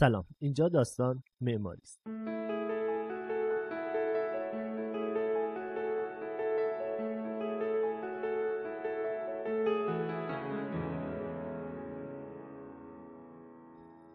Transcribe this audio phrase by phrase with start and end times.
[0.00, 0.24] سلام.
[0.38, 2.00] اینجا داستان معماری است.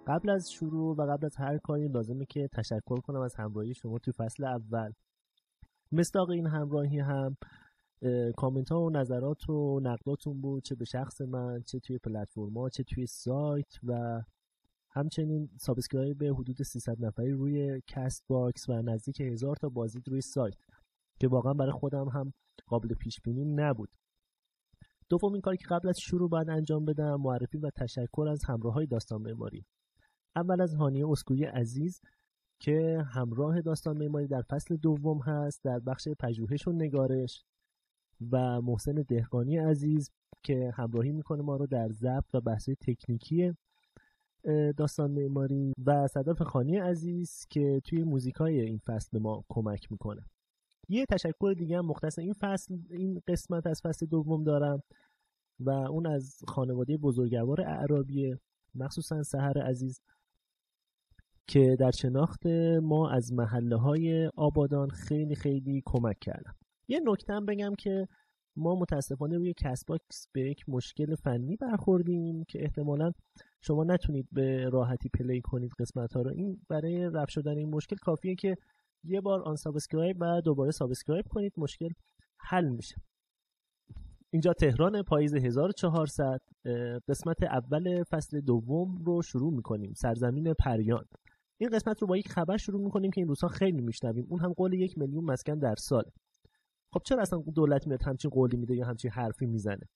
[0.07, 3.99] قبل از شروع و قبل از هر کاری لازمه که تشکر کنم از همراهی شما
[3.99, 4.91] توی فصل اول.
[5.91, 7.37] مستاق این همراهی هم
[8.37, 12.83] کامنت ها و نظرات و نقداتون بود چه به شخص من چه توی پلتفرما چه
[12.83, 14.21] توی سایت و
[14.95, 20.55] همچنین subscribe به حدود 300 نفری روی Castbox و نزدیک هزار تا بازدید روی سایت
[21.19, 22.33] که واقعا برای خودم هم
[22.67, 23.89] قابل پیش بینی نبود.
[25.09, 28.85] دومین کاری که قبل از شروع باید انجام بدم معرفی و تشکر از همراه های
[28.85, 29.65] داستان معماری.
[30.35, 32.01] اول از هانیه اسکوی عزیز
[32.59, 37.45] که همراه داستان معماری در فصل دوم هست در بخش پژوهش و نگارش
[38.31, 40.11] و محسن دهقانی عزیز
[40.43, 43.53] که همراهی می‌کنه ما رو در ضبط و بحث تکنیکی
[44.77, 49.91] داستان معماری و صدف خانی عزیز که توی موزیک های این فصل به ما کمک
[49.91, 50.21] می‌کنه.
[50.89, 54.83] یه تشکر دیگه هم مختص این فصل این قسمت از فصل دوم دارم
[55.59, 58.35] و اون از خانواده بزرگوار اعرابی
[58.75, 60.01] مخصوصا سهر عزیز
[61.47, 62.45] که در شناخت
[62.81, 66.55] ما از محله های آبادان خیلی خیلی کمک کردم
[66.87, 68.07] یه نکته بگم که
[68.55, 73.11] ما متاسفانه روی Castbox به یک مشکل فنی برخوردیم که احتمالا
[73.61, 76.31] شما نتونید به راحتی play کنید قسمت ها رو.
[76.31, 78.55] این برای رفع شدن این مشکل کافیه که
[79.03, 81.89] یه بار unsubscribe و دوباره subscribe کنید مشکل
[82.39, 82.95] حل میشه.
[84.33, 86.41] اینجا تهران پاییز 1400
[87.07, 89.93] قسمت اول فصل دوم رو شروع می‌کنیم.
[89.93, 91.05] سرزمین پریان.
[91.57, 94.25] این قسمت رو با یک خبر شروع می‌کنیم که این روزها خیلی میشنویم.
[94.29, 96.03] اون هم قول یک میلیون مسکن در سال.
[96.93, 99.89] خب چرا اصلا دولت میاد همچین قولی میده یا همچین حرفی می‌زنه؟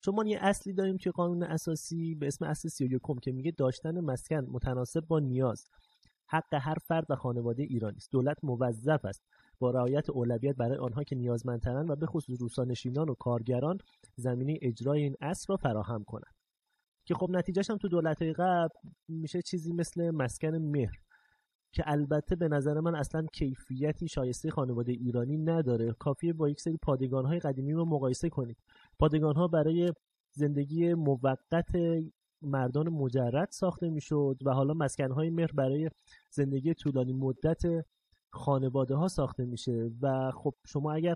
[0.00, 4.00] چون ما یه اصلی داریم که قانون اساسی به اسم اصل 31 که میگه داشتن
[4.00, 5.64] مسکن متناسب با نیاز
[6.28, 8.12] حق هر فرد و خانواده ایرانی است.
[8.12, 9.22] دولت موظف است
[9.58, 13.78] با رعایت اولویت برای آنها که نیازمندترند و به خصوص روسانشینان و کارگران
[14.16, 16.34] زمینه اجرای این اصل را فراهم کنند.
[17.06, 18.78] که خب نتیجهش هم تو دولت قبل
[19.08, 21.03] میشه چیزی مثل مسکن مهر.
[21.74, 25.92] که البته به نظر من اصلا کیفیتی شایسته خانواده ایرانی نداره.
[25.92, 28.56] کافیه با یک سری پادگان های قدیمی رو مقایسه کنید.
[28.98, 29.92] پادگان ها برای
[30.32, 31.76] زندگی موقت
[32.42, 35.90] مردان مجرد ساخته می‌شد و حالا مسکن های مهر برای
[36.30, 37.62] زندگی طولانی مدت
[38.30, 41.14] خانواده ها ساخته میشه و خب شما اگر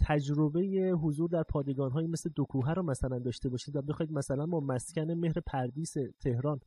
[0.00, 0.60] تجربه
[1.02, 5.10] حضور در پادگان های مثل دکوهه رو مثلا داشته باشید و بخواید مثلا با مسکن
[5.10, 6.60] مهر پردیس تهران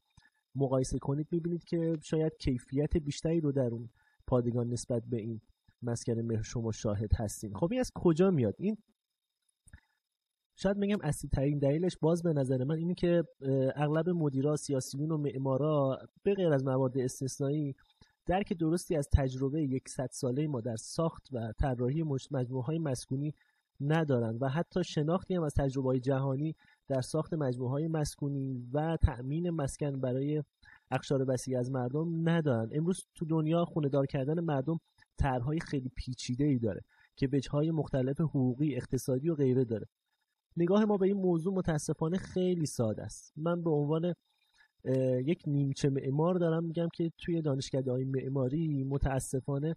[0.56, 3.90] مقایسه کنید می‌بینید که شاید کیفیت بیشتری رو در اون
[4.28, 5.42] پادگان نسبت به این
[5.82, 8.78] مسکن مهر شما شاهد هستین خب این از کجا میاد؟ این
[10.56, 13.24] شاید بگم اصلی ترین دلیلش باز به نظر من اینه که
[13.76, 17.76] اغلب مدیرا سیاسیون و معمارا به غیر از مواد استثنایی
[18.26, 23.34] درک درستی از تجربه یکصد ساله ما در ساخت و طراحی مجموعه های مسکونی
[23.82, 26.56] ندارند و حتی شناختی هم از تجربه های جهانی
[26.92, 30.44] در ساخت مجموعه مسکونی و تأمین مسکن برای
[30.92, 32.70] اقشار وسیع از مردم ندارن.
[32.74, 34.80] امروز تو دنیا خونه دار کردن مردم
[35.18, 36.82] طرحهای خیلی پیچیده ای داره
[37.16, 39.88] که وجههای مختلف حقوقی اقتصادی و غیره داره.
[40.58, 43.34] نگاه ما به این موضوع متاسفانه خیلی ساده است.
[43.36, 44.14] من به عنوان
[45.26, 49.76] یک نیمچه معمار دارم میگم که توی دانشکده های معماری متاسفانه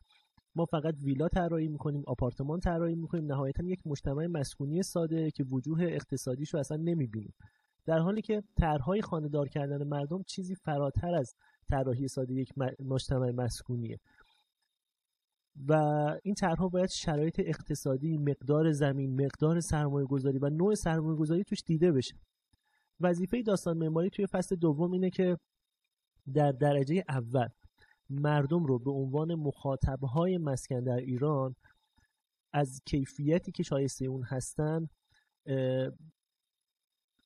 [0.56, 3.24] ما فقط ویلا طراحی می‌کنیم آپارتمان طراحی می‌کنیم.
[3.24, 7.34] نهایتا یک مجتمع مسکونی ساده که وجوه اقتصادیش رو اصلا نمی‌بینیم.
[7.86, 11.34] در حالی که طرحهای خانهدار کردن مردم چیزی فراتر از
[11.70, 14.00] طراحی ساده یک مجتمع مسکونیه.
[15.68, 15.72] و
[16.22, 21.62] این طرحها باید شرایط اقتصادی مقدار زمین مقدار سرمایه گذاری و نوع سرمایه گذاری توش
[21.66, 22.14] دیده بشه.
[23.00, 25.38] وظیفه داستان معماری توی فصل دوم اینه که
[26.34, 27.48] در درجه اول
[28.10, 31.56] مردم رو به عنوان مخاطبهای مسکن در ایران
[32.52, 34.88] از کیفیتی که شایسته اون هستن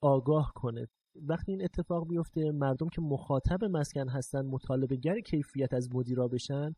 [0.03, 0.87] آگاه کنه.
[1.15, 6.75] وقتی این اتفاق بیفته مردم که مخاطب مسکن هستن مطالبه گر کیفیت از مدیرا بشن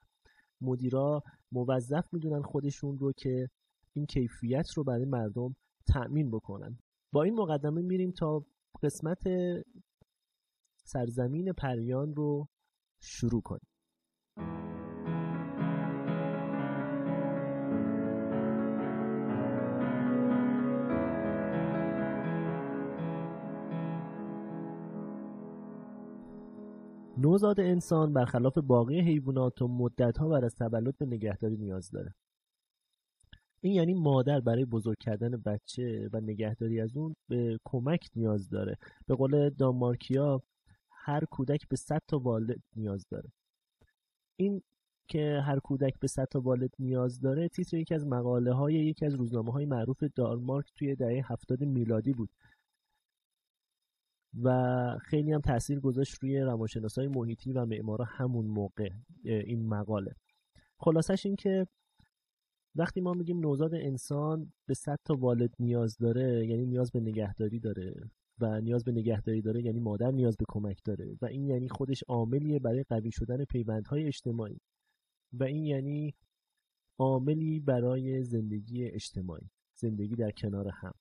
[0.61, 1.23] مدیرا
[1.53, 3.49] موظف می‌دونن خودشون رو که
[3.93, 6.79] این کیفیت رو برای مردم تأمین بکنن.
[7.13, 8.47] با این مقدمه میریم تا
[8.83, 9.23] قسمت
[10.85, 12.49] سرزمین پریان رو
[13.01, 13.70] شروع کنیم.
[27.21, 32.15] نوزاد انسان برخلاف باقی حیوانات و مدتها بر از تولد به نگهداری نیاز داره.
[33.61, 38.77] این یعنی مادر برای بزرگ کردن بچه و نگهداری از اون به کمک نیاز داره.
[39.07, 40.43] به قول دانمارکیا
[40.91, 43.33] هر کودک به صد تا والد نیاز داره.
[44.37, 44.63] این
[45.09, 49.07] که هر کودک به صد تا والد نیاز داره تیتر یکی از مقاله های یکی
[49.07, 52.31] از روزنامه های معروف دارمارک توی دهه هفتاد میلادی بود.
[54.43, 54.51] و
[55.03, 58.89] خیلی هم تاثیر گذاشت روی روانشناسای محیطی و معمارا همون موقع
[59.25, 60.15] این مقاله.
[60.79, 61.67] خلاصش این که
[62.75, 67.61] وقتی ما میگیم نوزاد انسان به صد تا والد نیاز داره یعنی نیاز به نگهداری
[67.61, 68.11] داره
[68.41, 72.03] و نیاز به نگهداری داره یعنی مادر نیاز به کمک داره و این یعنی خودش
[72.09, 74.61] عاملیه برای قوی شدن پیوندهای اجتماعی
[75.33, 76.15] و این یعنی
[76.99, 80.93] عاملی برای زندگی اجتماعی زندگی در کنار هم.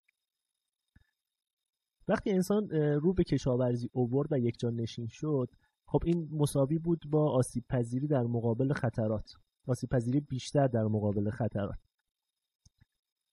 [2.09, 5.49] وقتی انسان رو به کشاورزی اوورد و یک جان نشین شد
[5.91, 9.31] خب این مساوی بود با آسیب پذیری در مقابل خطرات.
[9.67, 11.79] آسیب پذیری بیشتر در مقابل خطرات.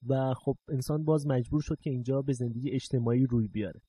[0.09, 3.81] و خب انسان باز مجبور شد که اینجا به زندگی اجتماعی روی بیاره.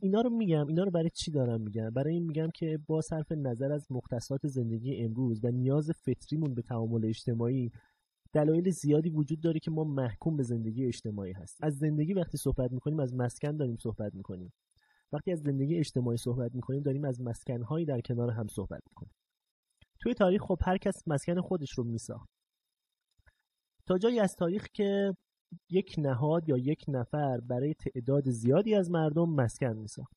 [0.00, 0.66] اینا رو میگم.
[0.66, 4.46] اینا رو برای چی دارم میگم؟ برای این میگم که با صرف نظر از مختصات
[4.46, 7.70] زندگی امروز و نیاز فطریمون به تعامل اجتماعی
[8.32, 12.72] دلایل زیادی وجود داره که ما محکوم به زندگی اجتماعی هست از زندگی وقتی صحبت
[12.72, 14.52] می‌کنیم از مسکن داریم صحبت می‌کنیم.
[15.12, 19.14] وقتی از زندگی اجتماعی صحبت می‌کنیم داریم از مسکنهایی در کنار هم صحبت می‌کنیم.
[20.00, 22.28] توی تاریخ خب هر کس مسکن خودش رو میساخت.
[23.86, 25.16] تا جایی از تاریخ که
[25.70, 30.12] یک نهاد یا یک نفر برای تعداد زیادی از مردم مسکن میساخت.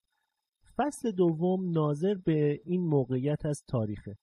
[0.77, 4.15] فصل دوم ناظر به این موقعیت از تاریخه.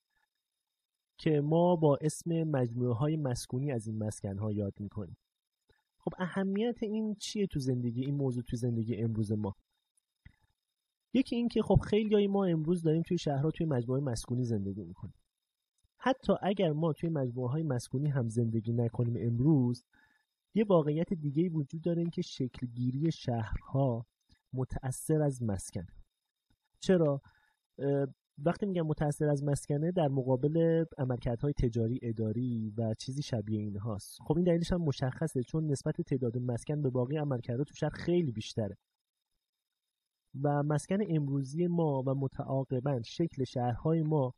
[1.18, 5.16] که ما با اسم مجموعه های مسکونی از این مسکن ها یاد می‌کنیم.
[5.98, 9.56] خب اهمیت این چیه تو زندگی این موضوع تو زندگی امروز ما؟
[11.14, 15.14] یکی این که خب خیلی ما امروز داریم توی شهرها توی مجموعه مسکونی زندگی می‌کنیم.
[15.98, 19.84] حتی اگر ما توی مجموعه های مسکونی هم زندگی نکنیم امروز
[20.54, 24.06] یه واقعیت دیگه وجود داره که شکلگیری شهرها
[24.52, 25.86] متأثر از مسکن.
[26.80, 27.22] چرا؟
[28.38, 34.18] وقتی میگم متأثر از مسکنه در مقابل عملکردهای تجاری اداری و چیزی شبیه این هاست
[34.22, 38.32] خب این دلیلش هم مشخصه چون نسبت تعداد مسکن به باقی عملکردها تو شهر خیلی
[38.32, 38.76] بیشتره.
[40.42, 44.34] و مسکن امروزی ما و متعاقبا شکل شهرهای ما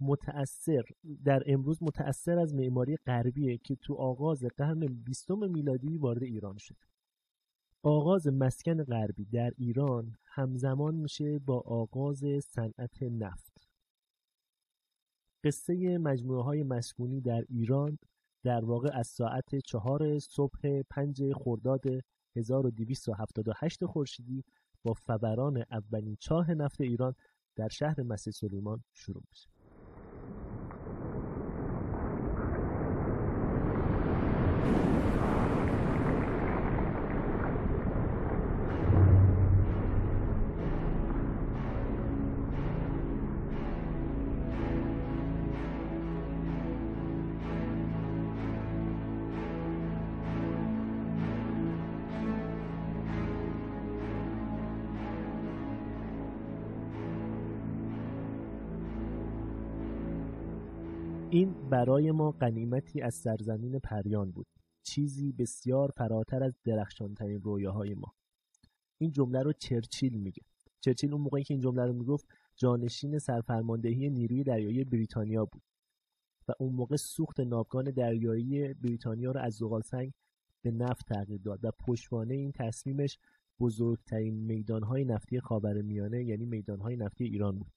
[0.00, 0.82] متأثر
[1.24, 6.76] در امروز متأثر از معماری غربیه که تو آغاز قرن بیستم میلادی وارد ایران شد.
[7.86, 13.68] آغاز مسکن غربی در ایران همزمان میشه با آغاز صنعت نفت.
[15.44, 17.98] قصه مجموعه های مسکونی در ایران
[18.42, 21.84] در واقع از ساعت چهار صبح پنج خرداد
[22.36, 24.44] 1278 خورشیدی
[24.82, 27.14] با فوران اولین چاه نفت ایران
[27.56, 29.53] در شهر مسجد سلیمان شروع میشه.
[61.74, 64.46] برای ما قنیمتی از سرزمین پریان بود.
[64.82, 68.14] چیزی بسیار فراتر از درخشانترین رویاهای ما.
[68.98, 70.42] این جمله رو چرچیل میگه.
[70.80, 72.26] چرچیل اون موقعی که این جمله رو می‌گفت
[72.56, 75.62] جانشین سرفرماندهی نیروی دریایی بریتانیا بود.
[76.48, 80.12] و اون موقع سوخت ناوگان دریایی بریتانیا رو از زغال سنگ
[80.62, 83.18] به نفت تغییر داد و پشتوانه این تصمیمش
[83.60, 87.72] بزرگترین میدانهای نفتی خاورمیانه یعنی میدانهای نفتی ایران بود.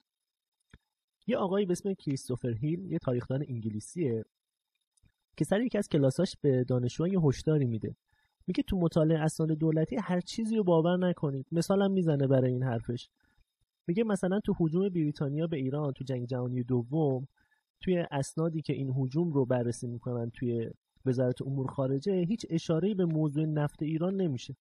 [1.27, 4.23] یه آقایی به اسم کریستوفر هیل یه تاریخدان انگلیسیه
[5.37, 7.95] که سر یکی از کلاساش به دانشجوها یه هشداری میده.
[8.47, 11.45] میگه تو مطالعه اسناد دولتی هر چیزی رو باور نکنید.
[11.51, 13.09] مثالم می‌زنه برای این حرفش.
[13.87, 17.27] میگه مثلا تو حجوم بریتانیا به ایران تو جنگ جهانی دوم
[17.81, 20.69] توی اسنادی که این حجوم رو بررسی می‌کنن توی
[21.05, 24.55] وزارت امور خارجه هیچ اشاره‌ای به موضوع نفت ایران نمیشه.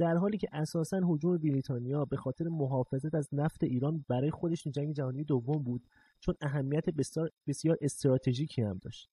[0.00, 4.94] در حالی که اساسا حجوم بریتانیا به خاطر محافظت از نفت ایران برای خودش جنگ
[4.94, 5.86] جهانی دوم بود
[6.20, 9.10] چون اهمیت بسیار, بسیار استراتژیکی هم داشت.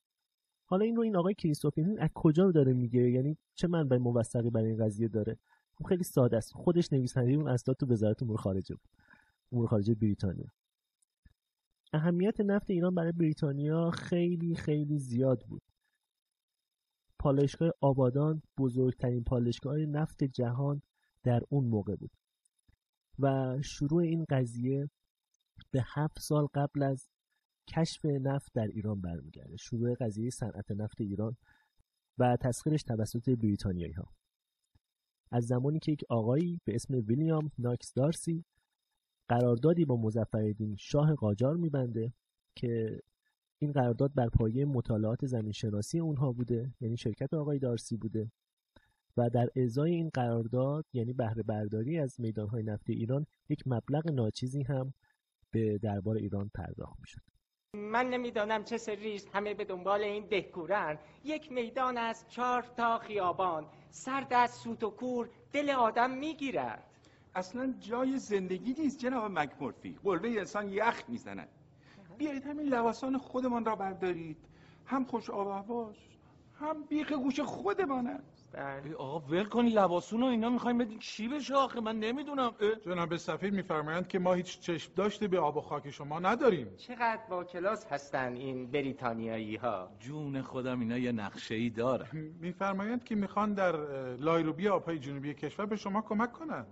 [0.66, 4.70] حالا این رو این آقای کریستوفین از کجا داره میگه؟ یعنی چه منبع موثقی برای
[4.70, 5.38] این قضیه داره؟
[5.76, 6.54] خب خیلی ساده است.
[6.54, 8.90] خودش نویسنده اون اسناد تو وزارت امور خارجه بود.
[9.52, 10.52] امور خارجه بریتانیا.
[11.94, 15.62] اهمیت نفت ایران برای بریتانیا خیلی خیلی زیاد بود.
[17.28, 20.82] پالایشگاه آبادان بزرگترین پالایشگاه نفت جهان
[21.24, 22.12] در اون موقع بود.
[23.20, 24.90] و شروع این قضیه
[25.72, 27.10] به هفت سال قبل از
[27.68, 29.58] کشف نفت در ایران برمیگرده.
[29.58, 31.38] شروع قضیه صنعت نفت ایران
[32.18, 34.14] و تسخیرش توسط بریتانیایی ها
[35.32, 38.46] از زمانی که یک آقایی به اسم ویلیام ناکس دارسی
[39.28, 42.14] قراردادی با مزفردین شاه قاجار میبنده
[42.56, 43.02] که
[43.60, 48.32] این قرارداد بر پایه مطالعات زمین شناسی اونها بوده یعنی شرکت آقای دارسی بوده.
[49.18, 54.64] و در ازای این قرارداد یعنی بهره برداری از میدانهای نفتی ایران یک مبلغ ناچیزی
[54.64, 54.94] هم
[55.52, 57.22] به دربار ایران پرداخت می‌شد.
[57.74, 63.66] من نمی‌دانم چه سریست همه به دنبال این دهکورن یک میدان از چهار تا خیابان
[63.90, 66.84] سرد از سوت و کور دل آدم می‌گیرد.
[67.36, 71.50] اصلا جای زندگی نیست جناب مکمورفی قلبه انسان یخ می‌زند.
[72.18, 74.38] بیایید همین لباسان خودمان را بردارید.
[74.86, 75.92] هم خوش آب
[76.60, 78.50] هم بیخ گوش خودمان است.
[78.54, 78.96] بله.
[78.96, 82.52] آقا ول کنی لباسون و اینا می‌خوایم بدین چی بشه آخه؟ من نمی‌دونم.
[82.86, 86.76] جناب سفیر میفرمایند که ما هیچ چشم داشته به آب و خاک شما نداریم.
[86.78, 92.08] چقدر با کلاس هستن این بریتانیایی ها جون خودم اینا یه نقشه ای داره
[92.42, 93.76] میفرمایند که می‌خوان در
[94.16, 96.68] لایروبی آبهای جنوبی کشور به شما کمک کنند.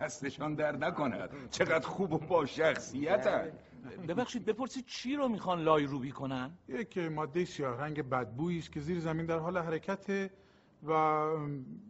[0.00, 1.30] دستشان در نکند.
[1.50, 3.69] چقدر خوب و با شخصیت هست.
[4.08, 9.00] ببخشید بپرسید چی رو می‌خوان لایروبی کنن؟ یک ماده سیاه رنگ بدبویی است که زیر
[9.00, 10.30] زمین در حال حرکت
[10.82, 10.92] و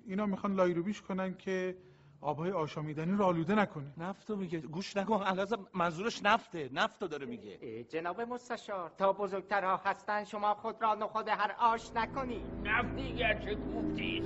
[0.07, 1.77] اینا می‌خوان لایروبیش کنن که
[2.21, 3.93] آبهای آشامیدنی رو آلوده نکنه.
[3.99, 4.59] نفتو میگه.
[4.59, 6.71] گوش نکن الازم منظورش نفته.
[6.73, 7.85] نفتو داره میگه.
[7.85, 13.55] جناب مستشار تا بزرگترها هستن شما خود را نخود هر آش نکنی نفت دیگر چه
[13.55, 14.21] گفتی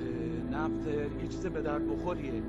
[0.50, 0.86] نفت
[1.22, 2.42] یه چیز به درد بخوریه.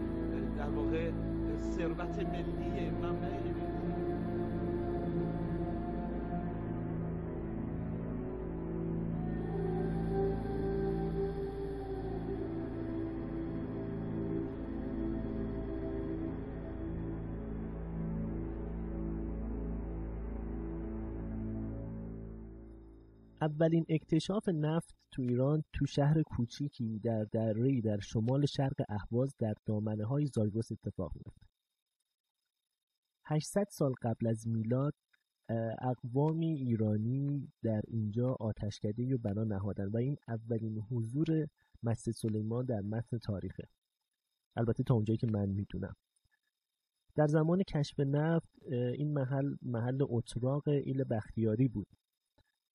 [0.57, 1.11] در واقع
[1.57, 3.44] ثروت ملی مملکت
[23.41, 29.53] اولین اکتشاف نفت تو ایران تو شهر کوچیکی در دره در شمال شرق اهواز در
[29.65, 31.45] دامنه های زایروس اتفاق میفته
[33.25, 34.93] 800 سال قبل از میلاد
[35.81, 41.47] اقوامی ایرانی در اینجا آتشکده و بنا نهادن و این اولین حضور
[41.83, 43.63] مسجد سلیمان در متن تاریخه.
[44.55, 45.95] البته تا اونجایی که من می‌دونم.
[47.15, 51.87] در زمان کشف نفت این محل محل اتراق ایل بختیاری بود.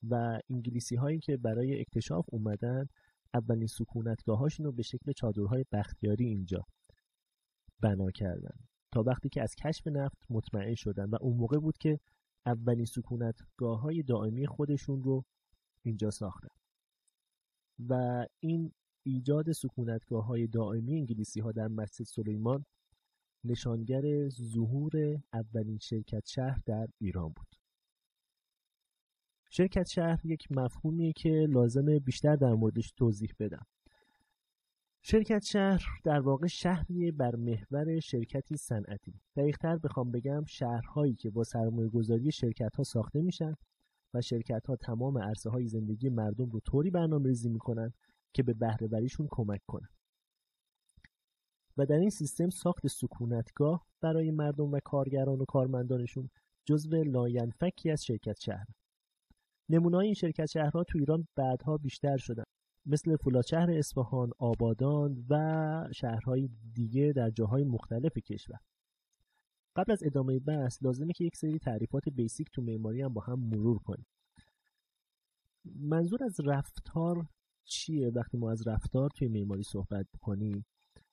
[0.08, 2.88] و انگلیسی هایی که برای اکتشاف اومدن
[3.34, 6.66] اولین سکونتگاه هاشون رو به شکل چادرهای بختیاری اینجا
[7.80, 8.56] بنا کردن.
[8.92, 12.00] تا وقتی که از کشف نفت مطمئن شدن و اون موقع بود که
[12.46, 15.24] اولین سکونتگاه های دائمی خودشون رو
[15.82, 16.48] اینجا ساختن.
[17.88, 22.64] و این ایجاد سکونتگاه های دائمی انگلیسی ها در مسجد سلیمان
[23.44, 27.59] نشانگر ظهور اولین شرکت شهر در ایران بود.
[29.52, 33.66] شرکت شهر یک مفهومیه که لازمه بیشتر در موردش توضیح بدم.
[35.02, 39.20] شرکت شهر در واقع شهری بر محور شرکتی صنعتی.
[39.36, 43.54] دقیقتر بخوام بگم شهرهایی که با سرمایه گذاری شرکت ها ساخته میشن
[44.14, 47.92] و شرکت ها تمام عرصه های زندگی مردم رو طوری برنامه ریزی می‌کنن
[48.32, 49.88] که به بهرهوریشون کمک کنن.
[51.76, 56.30] و در این سیستم ساخت سکونتگاه برای مردم و کارگران و کارمندانشون
[56.64, 58.66] جزو لاینفکی از شرکت شهر.
[59.70, 62.44] نمونه‌های این شرکت شهرها تو ایران بعدها بیشتر شدن
[62.86, 68.58] مثل فولادشهر اصفهان، آبادان و شهرهای دیگه در جاهای مختلف کشور.
[69.76, 73.40] قبل از ادامه بحث لازمه که یک سری تعریفات بیسیک تو معماری هم با هم
[73.40, 74.06] مرور کنیم.
[75.64, 77.26] منظور از رفتار
[77.64, 80.66] چیه وقتی ما از رفتار توی معماری صحبت کنیم؟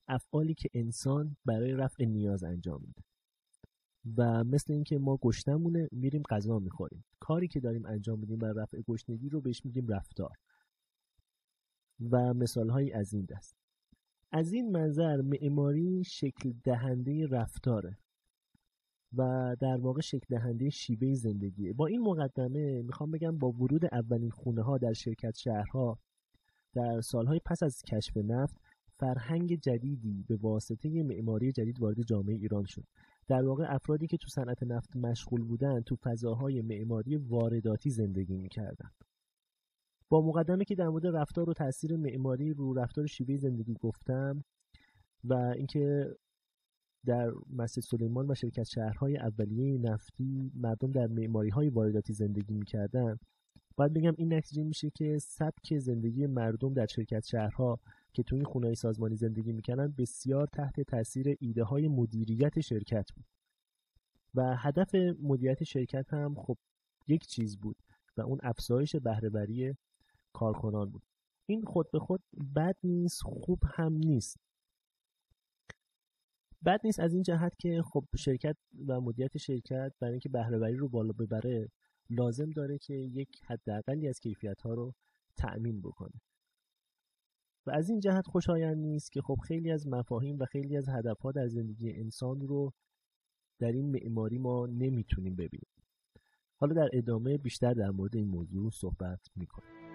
[0.08, 3.02] افعالی که انسان برای رفع نیاز انجام میده.
[4.18, 7.06] و مثل اینکه ما گشتمونه میریم غذا می‌خوریم.
[7.20, 10.38] کاری که داریم انجام میدیم برای رفع گشنگی رو بهش میگیم رفتار.
[12.12, 13.56] و مثال هایی از این دست.
[14.32, 17.98] از این منظر معماری شکل دهنده رفتاره
[19.14, 21.74] و در واقع شکل دهنده شیوه زندگیه.
[21.74, 26.00] با این مقدمه می‌خوام بگم با ورود اولین خونه ها در شرکت شهرها
[26.74, 28.58] در سالهای پس از کشف نفت
[29.00, 32.84] فرهنگ جدیدی به واسطه معماری جدید وارد جامعه ایران شد.
[33.28, 38.90] در واقع افرادی که تو صنعت نفت مشغول بودن تو فضاهای معماری وارداتی زندگی می‌کردن.
[40.10, 44.44] با مقدمه که در مورد رفتار و تاثیر معماری رو رفتار شیوه زندگی گفتم
[45.24, 46.16] و اینکه
[47.06, 53.20] در مسجد سلیمان و شرکت شهرهای اولیه نفتی مردم در معماری های وارداتی زندگی می‌کردن
[53.78, 57.80] باید بگم این نتیجه میشه که سبک زندگی مردم در شرکت شهرها
[58.18, 63.26] که تو این خونه سازمانی زندگی می‌کنن بسیار تحت تاثیر ایده های مدیریت شرکت بود.
[64.36, 66.58] و هدف مدیریت شرکت هم خب
[67.08, 67.78] یک چیز بود
[68.18, 69.76] و اون افزایش بهرهوری
[70.34, 71.04] کارکنان بود.
[71.46, 72.24] این خود به خود
[72.56, 74.38] بد نیست خوب هم نیست.
[76.66, 78.58] بد نیست از این جهت که خب شرکت
[78.88, 81.72] و مدیریت شرکت برای اینکه بهرهوری رو بالا ببره
[82.10, 84.94] لازم داره که یک حداقلی از کیفیت ها رو
[85.38, 86.22] تأمین بکنه.
[87.68, 91.22] و از این جهت خوشایند نیست که خب خیلی از مفاهیم و خیلی از هدف
[91.22, 92.74] ها در زندگی انسان رو
[93.60, 95.74] در این معماری ما نمی‌تونیم ببینیم.
[96.56, 99.87] حالا در ادامه بیشتر در مورد این موضوع صحبت می‌کنیم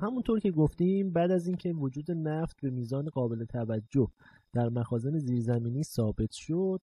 [0.00, 4.08] همونطور که گفتیم بعد از اینکه وجود نفت به میزان قابل توجه
[4.52, 6.80] در مخازن زیرزمینی ثابت شد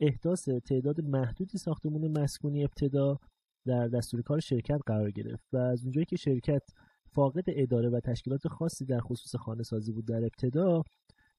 [0.00, 3.18] احداث تعداد محدودی ساختمون مسکونی ابتدا
[3.66, 6.62] در دستور کار شرکت قرار گرفت و از اونجایی که شرکت
[7.06, 10.82] فاقد اداره و تشکیلات خاصی در خصوص خانه سازی بود در ابتدا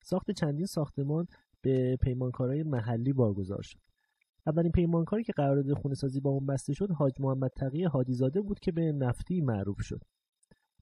[0.01, 1.27] ساخت چندین ساختمان
[1.61, 3.79] به پیمانکارهای محلی واگذار شد.
[4.47, 8.59] اولین پیمانکاری که قرارداد خونه سازی با اون بسته شد حاج محمد تقی هادیزاده بود
[8.59, 10.01] که به نفتی معروف شد.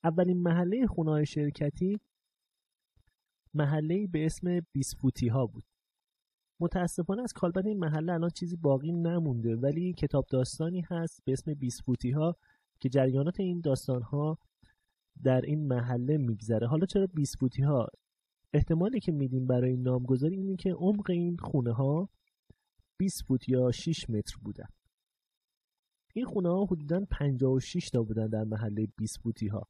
[0.04, 2.00] اولین محله خونه شرکتی
[3.54, 5.64] محله به اسم بیسفوتی ها بود.
[6.60, 11.54] متاسفانه از کالبد این محله الان چیزی باقی نمونده ولی کتاب داستانی هست به اسم
[11.54, 12.38] بیسفوتی ها
[12.80, 14.38] که جریانات این داستان ها
[15.24, 16.68] در این محله میگذره.
[16.68, 17.88] حالا چرا بیسفوتی ها
[18.54, 22.10] احتمالی که میدیم برای نامگذاری اینه که عمق این خونه ها
[22.98, 24.68] 20 فوت یا 6 متر بودن
[26.14, 29.68] این خونه ها حدودا 56 تا بودن در محله 20 فوتی ها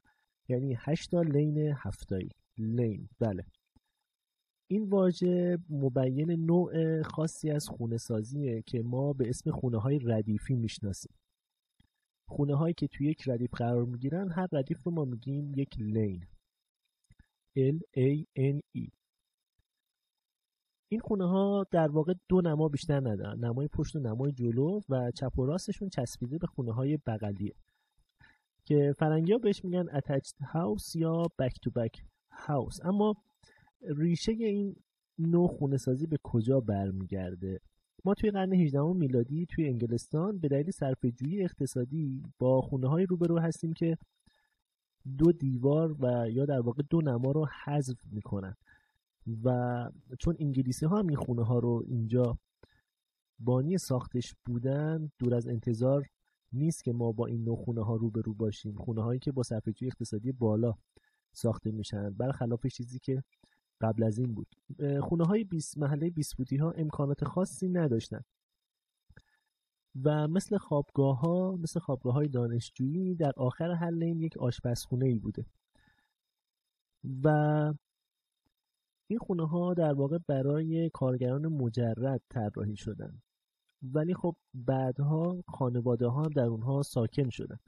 [0.51, 2.29] یعنی 8 تا لین هفتایی.
[2.57, 3.09] لین.
[3.19, 3.45] بله.
[4.67, 10.55] این واژه مبین نوع خاصی از خونه سازیه که ما به اسم خونه های ردیفی
[10.55, 11.15] می‌شناسیم.
[12.27, 16.25] خونه هایی که توی یک ردیف قرار می‌گیرن هر ردیف رو ما میگیم یک لین.
[17.57, 18.89] L A N E.
[20.91, 23.45] این خونه ها در واقع دو نما بیشتر ندارن.
[23.45, 27.53] نمای پشت و نمای جلو و چپ و راستشون چسبیده به خونه های بغلیه.
[28.71, 32.01] که فرنگی ها بهش میگن attached house یا back to back
[32.47, 32.85] house.
[32.85, 33.15] اما
[33.81, 34.75] ریشه این
[35.19, 37.59] نوع خونه سازی به کجا برمیگرده؟
[38.05, 43.39] ما توی قرن 18 میلادی توی انگلستان به دلیل صرفه‌جویی اقتصادی با خونه های روبرو
[43.39, 43.97] هستیم که
[45.17, 48.55] دو دیوار و یا در واقع دو نما رو حذف می‌کنن.
[49.43, 52.37] و چون انگلیسی ها هم این خونه ها رو اینجا
[53.39, 56.05] بانی ساختش بودن دور از انتظار
[56.53, 58.75] نیست که ما با این نوع خونه ها روبرو باشیم.
[58.75, 60.73] خونه هایی که با صرفه‌جویی اقتصادی بالا
[61.33, 63.23] ساخته میشن برخلاف چیزی که
[63.81, 64.47] قبل از این بود.
[65.01, 68.21] خونه های 20 محله 20 فوتی ها امکانات خاصی نداشتن.
[70.03, 75.19] و مثل خوابگاه ها مثل خوابگاه های دانشجویی در آخر هر لین یک آشپزخونه ای
[75.19, 75.45] بوده.
[77.23, 77.27] و
[79.07, 83.21] این خونه ها در واقع برای کارگران مجرد طراحی شدن.
[83.83, 87.59] ولی خب بعدها خانواده ها در اونها ساکن شدن.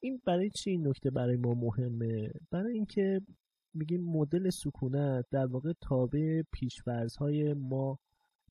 [0.00, 3.20] این برای چی این نکته برای ما مهمه؟ برای اینکه
[3.74, 6.42] میگیم مدل سکونت در واقع تابع
[7.18, 7.98] های ما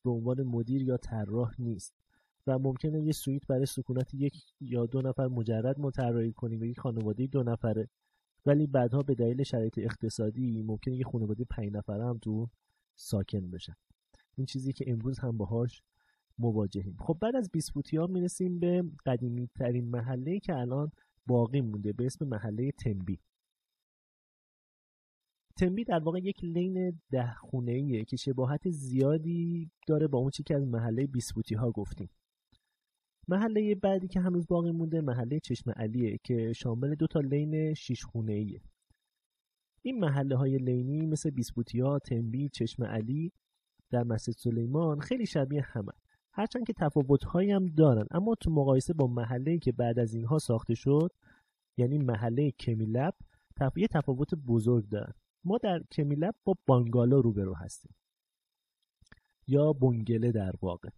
[0.04, 1.94] به عنوان مدیر یا طراح نیست
[2.48, 6.66] و ممکنه یه سویت برای سکونت یک یا دو نفر مجرد ما طراحی کنیم و
[6.66, 7.90] یک خانواده دو نفره.
[8.46, 12.50] ولی بعدها به دلیل شرایط اقتصادی ممکنه یه خانواده پنج نفره هم تو
[12.96, 13.76] ساکن بشن.
[14.36, 15.82] این چیزی که امروز هم باهاش
[16.40, 16.98] مواجهیم.
[17.00, 20.92] خب بعد از بیسپوتی ها می‌رسیم به قدیمی ترین محله که الان
[21.26, 23.20] باقی مونده به اسم محله تنبی.
[25.58, 30.44] تنبی در واقع یک لین ده خونه ایه که شباهت زیادی داره با اون چی
[30.44, 32.10] که از محله بیسپوتی ها گفتیم.
[33.28, 38.04] محله بعدی که هنوز باقی مونده محله چشم علیه که شامل دو تا لین شیش
[38.04, 38.62] خونه ایه
[39.82, 43.32] این محله های لینی مثل بیسپوتی ها، تنبی، چشم علی
[43.90, 45.92] در مسجد سلیمان خیلی شبیه همه
[46.38, 50.76] هرچند که تفاوت هم دارن اما تو مقایسه با محله که بعد از اینها ساخته
[50.76, 51.12] شد
[51.78, 53.16] یعنی محله کمیلب
[53.76, 55.14] یه تفاوت بزرگ دارن.
[55.44, 57.96] ما در کمیلب با بانگالو روبرو هستیم.
[59.48, 60.90] یا بنگله در واقع.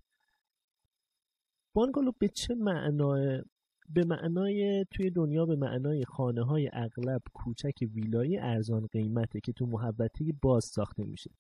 [1.73, 3.43] بانگالو به چه معنای
[3.89, 9.65] به معنای توی دنیا به معنای خانه های اغلب کوچک ویلایی ارزان قیمته که تو
[9.65, 11.32] محبته باز ساخته میشه.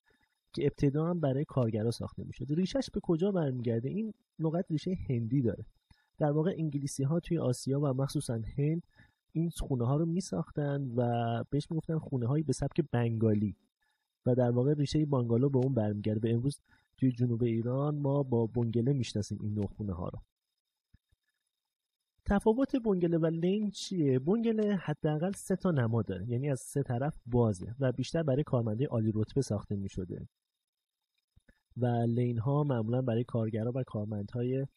[0.53, 5.41] که ابتدا هم برای کارگرا ساخته میشه ریشش به کجا برمیگرده؟ این لغت ریشه هندی
[5.41, 5.65] داره.
[6.17, 8.83] در واقع انگلیسی ها توی آسیا و مخصوصا هند
[9.31, 13.55] این خونه ها رو می ساختن و بهش می‌گفتن خونه هایی به سبک بنگالی.
[14.25, 16.19] و در واقع ریشه بانگالو به اون برمیگرده.
[16.19, 16.61] به امروز
[16.97, 20.19] توی جنوب ایران ما با بنگله می‌شناسیم این نوع خونه ها رو.
[22.25, 26.29] تفاوت بنگله و لین چیه؟ بنگله حداقل سه تا نما داره.
[26.29, 30.27] یعنی از سه طرف بازه و بیشتر برای کارمنده عالی رتبه ساخته می شده
[31.81, 34.67] و لین ها معمولا برای کارگرا و کارمندهای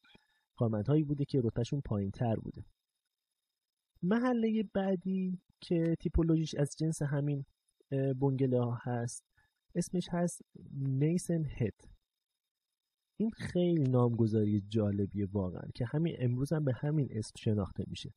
[0.57, 2.65] کارمندهایی بوده که رتبهشون پایین تر بوده.
[4.03, 7.45] محله بعدی که تیپولوژیش از جنس همین
[7.91, 9.25] بنگله ها هست
[9.75, 10.43] اسمش هست
[10.75, 11.75] نیسن هد
[13.21, 18.15] این خیلی نامگذاری جالبیه واقعا که همین امروز هم به همین اسم شناخته میشه.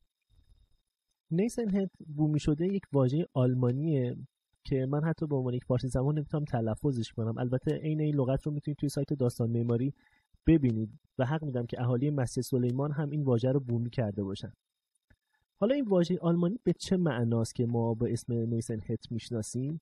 [1.30, 4.16] نیسن هد بومی شده یک واژه آلمانیه
[4.66, 7.38] که من حتی به عنوان یک فارسی زبان نمی‌تونم تلفظش کنم.
[7.38, 9.94] البته عین این لغت رو می‌تونید توی سایت داستان معماری
[10.46, 14.52] ببینید و حق میدم که اهالی مسجد سلیمان هم این واژه رو بومی کرده باشن.
[15.60, 19.80] حالا این واژه آلمانی به چه معناست که ما به اسم نیسن هت می‌شناسیم؟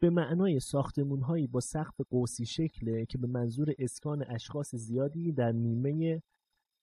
[0.00, 5.52] به معنای ساختمون هایی با سقف قوسی شکله که به منظور اسکان اشخاص زیادی در
[5.52, 6.22] نیمه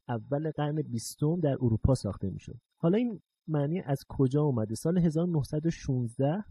[0.09, 2.57] اول قرن بیستم در اروپا ساخته می‌شد.
[2.77, 6.43] حالا این معنی از کجا اومده؟ سال 1916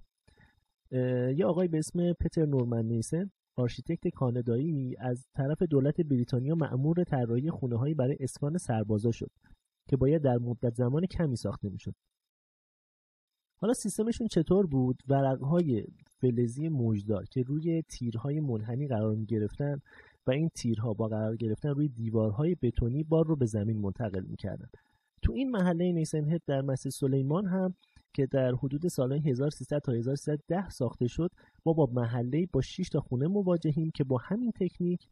[1.36, 7.50] یه آقای به اسم پتر نورمن نیسن آرشیتکت کانادایی از طرف دولت بریتانیا مأمور طراحی
[7.50, 9.30] خونه هایی برای اسکان سربازا شد
[9.88, 11.94] که باید در مدت زمان کمی ساخته می‌شد.
[13.58, 15.84] حالا سیستمشون چطور بود؟ ورقهای
[16.20, 19.80] فلزی موجدار که روی تیرهای منحنی قرار می گرفتن
[20.26, 24.68] و این تیرها با قرار گرفتن روی دیوارهای بتونی بار رو به زمین منتقل می‌کردن.
[25.22, 27.74] تو این محله نیسنهد در مسجد سلیمان هم
[28.16, 31.30] که در حدود سالهای 1300 تا 1310 ساخته شد
[31.66, 35.08] ما با محله با 6 تا خونه مواجهیم که با همین تکنیک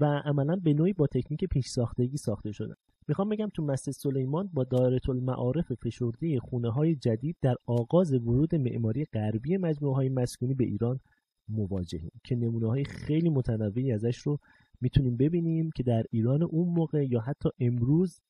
[0.00, 2.74] و عملا به نوعی با تکنیک پیش ساختگی ساخته شدن.
[3.08, 8.54] می‌خوام بگم تو مسجد سلیمان با دایره المعارف فشرده خونه های جدید در آغاز ورود
[8.54, 11.00] معماری غربی مجموعه های مسکونی به ایران
[11.48, 14.38] مواجهیم که نمونه های خیلی متنوعی ازش رو
[14.80, 18.20] می‌تونیم ببینیم که در ایران اون موقع یا حتی امروز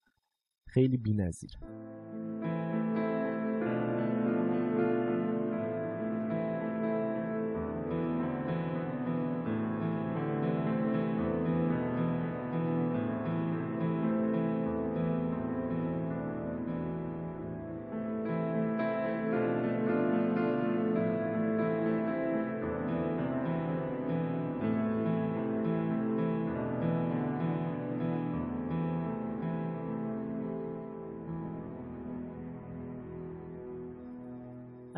[0.67, 1.51] خیلی بی‌نظیر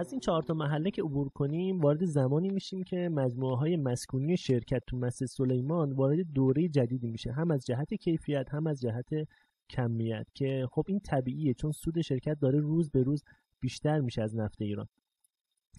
[0.07, 4.37] از این چهار تا محله که عبور کنیم وارد زمانی میشیم که مجموعه های مسکونی
[4.37, 7.33] شرکت تو مسجد سلیمان وارد دوره جدیدی میشه.
[7.33, 9.09] هم از جهت کیفیت هم از جهت
[9.71, 13.25] کمیت که خب این طبیعیه چون سود شرکت داره روز به روز
[13.61, 14.87] بیشتر میشه از نفت ایران.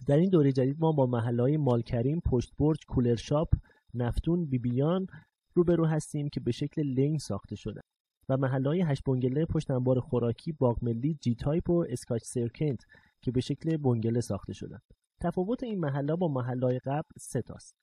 [0.08, 3.50] در این دوره جدید ما با محله های مال کریم، پشت برج، Cooler Shop،
[3.94, 5.08] نفتون، بی‌بیان
[5.54, 7.82] روبرو هستیم که به شکل line ساخته شدن
[8.30, 12.80] و محله های هشت بنگله پشت انبار خوراکی، باغ ملی، G Type و Scotch Crescent
[13.22, 14.80] که به شکل بنگله ساخته شدن.
[15.22, 17.76] تفاوت این محله با محله قبل سه تاست.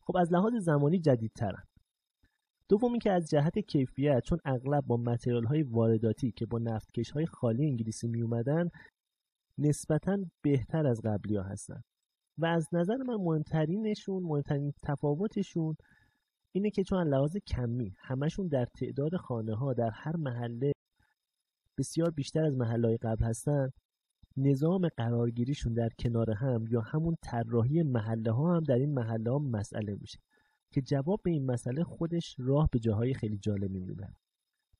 [0.00, 1.64] خب از لحاظ زمانی جدیدترن.
[2.68, 7.26] دومی که از جهت کیفیت چون اغلب با متریال های وارداتی که با نفتکش های
[7.26, 8.70] خالی انگلیسی می اومدن
[9.58, 11.82] نسبتا بهتر از قبلی ها هستن.
[12.38, 15.76] و از نظر من مهمترینشون مهمترین تفاوتشون
[16.52, 20.72] اینه که چون لحاظ کمی همشون در تعداد خانه ها در هر محله
[21.78, 23.70] بسیار بیشتر از محله قبل هستن
[24.36, 29.38] نظام قرارگیریشون در کنار هم یا همون طراحی محله ها هم در این محله ها
[29.38, 30.18] مسئله میشه
[30.70, 34.16] که جواب به این مسئله خودش راه به جاهای خیلی جالبی می‌بره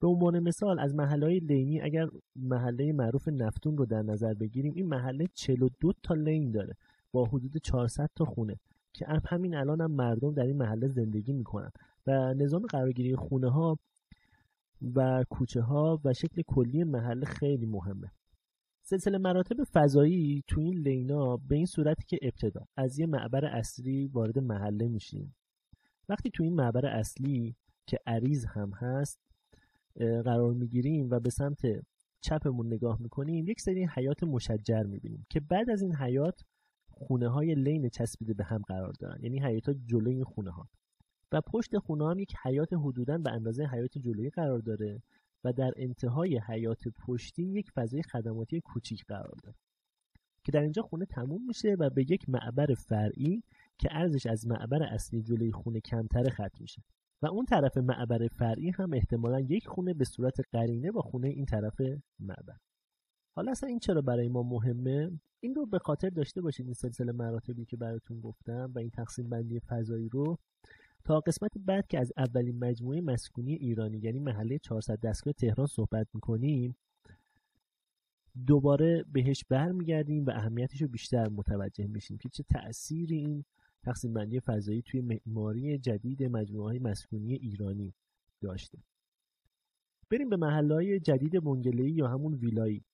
[0.01, 4.73] به عنوان مثال از محله های لینی اگر محله معروف نفتون رو در نظر بگیریم
[4.77, 6.77] این محله 42 تا لین داره
[7.13, 8.61] با حدود 400 تا خونه
[8.93, 11.71] که همین الان هم مردم در این محله زندگی می‌کنن
[12.07, 13.79] و نظام قرارگیری خونه ها
[14.95, 18.13] و کوچه ها و شکل کلی محله خیلی مهمه.
[18.85, 22.67] سلسله مراتب فضایی تو این لینا به این صورتی که ابتدا.
[22.77, 25.35] از یه معبر اصلی وارد محله میشیم.
[26.09, 29.21] وقتی تو این معبر اصلی که عریض هم هست
[30.25, 31.61] قرار می‌گیریم و به سمت
[32.21, 36.41] چپمون نگاه می‌کنیم یک سری حیات مشجر می‌بینیم که بعد از این حیات
[36.89, 39.23] خونه های لین چسبیده به هم قرار دارن.
[39.23, 40.69] یعنی حیات جلوی خونه ها
[41.33, 45.03] و پشت خونه هم یک حیات حدودا به اندازه حیات جلویی قرار داره.
[45.45, 49.57] و در انتهای حیات پشتی یک فضای خدماتی کوچیک قرار داره
[50.45, 53.43] که در اینجا خونه تموم میشه و به یک معبر فرعی
[53.79, 56.83] که ارزش از معبر اصلی جلوی خونه کمتره ختم میشه.
[57.23, 61.45] و اون طرف معبر فرعی هم احتمالا یک خونه به صورت قرینه با خونه این
[61.45, 61.81] طرف
[62.19, 62.57] معبر.
[63.37, 67.13] حالا اصلا این چرا برای ما مهمه؟ این رو به خاطر داشته باشید این سلسله
[67.13, 70.39] مراتبی که براتون گفتم و این تقسیم بندی فضایی رو.
[71.05, 76.07] تا قسمت بعد که از اولین مجموعه مسکونی ایرانی یعنی محله 400 دستگاه تهران صحبت
[76.15, 76.77] می‌کنیم
[78.47, 83.45] دوباره بهش برمیگردیم و اهمیتش رو بیشتر متوجه میشیم که چه تأثیری این
[83.83, 87.95] تقسیم بندی فضایی توی معماری جدید مجموعه های مسکونی ایرانی
[88.41, 88.79] داشته.
[90.11, 92.85] بریم به محله های جدید بنگله‌ای یا همون ویلایی.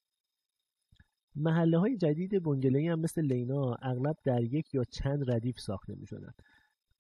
[1.37, 6.07] محله های جدید بنگله‌ای هم مثل لینا اغلب در یک یا چند ردیف ساخته می
[6.07, 6.33] شدن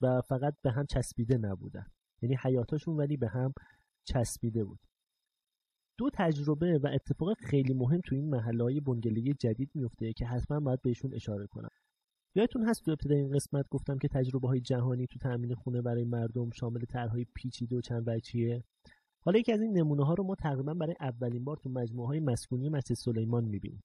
[0.00, 1.86] و فقط به هم چسبیده نبودن.
[2.22, 3.52] یعنی حیاتاشون ولی به هم
[4.04, 4.80] چسبیده بود.
[5.98, 8.80] دو تجربه و اتفاق خیلی مهم تو این محله های
[9.38, 11.70] جدید میفته که حتما باید بهشون اشاره کنم.
[12.34, 16.04] یادتون هست تو ابتدای این قسمت گفتم که تجربه های جهانی تو تامین خونه برای
[16.04, 18.64] مردم شامل طرحهای پیچیده و چند وجهیه.
[19.20, 22.20] حالا یکی از این نمونه ها رو ما تقریبا برای اولین بار تو مجموعه های
[22.20, 23.82] مسکونی مسجد سلیمان می‌بینیم.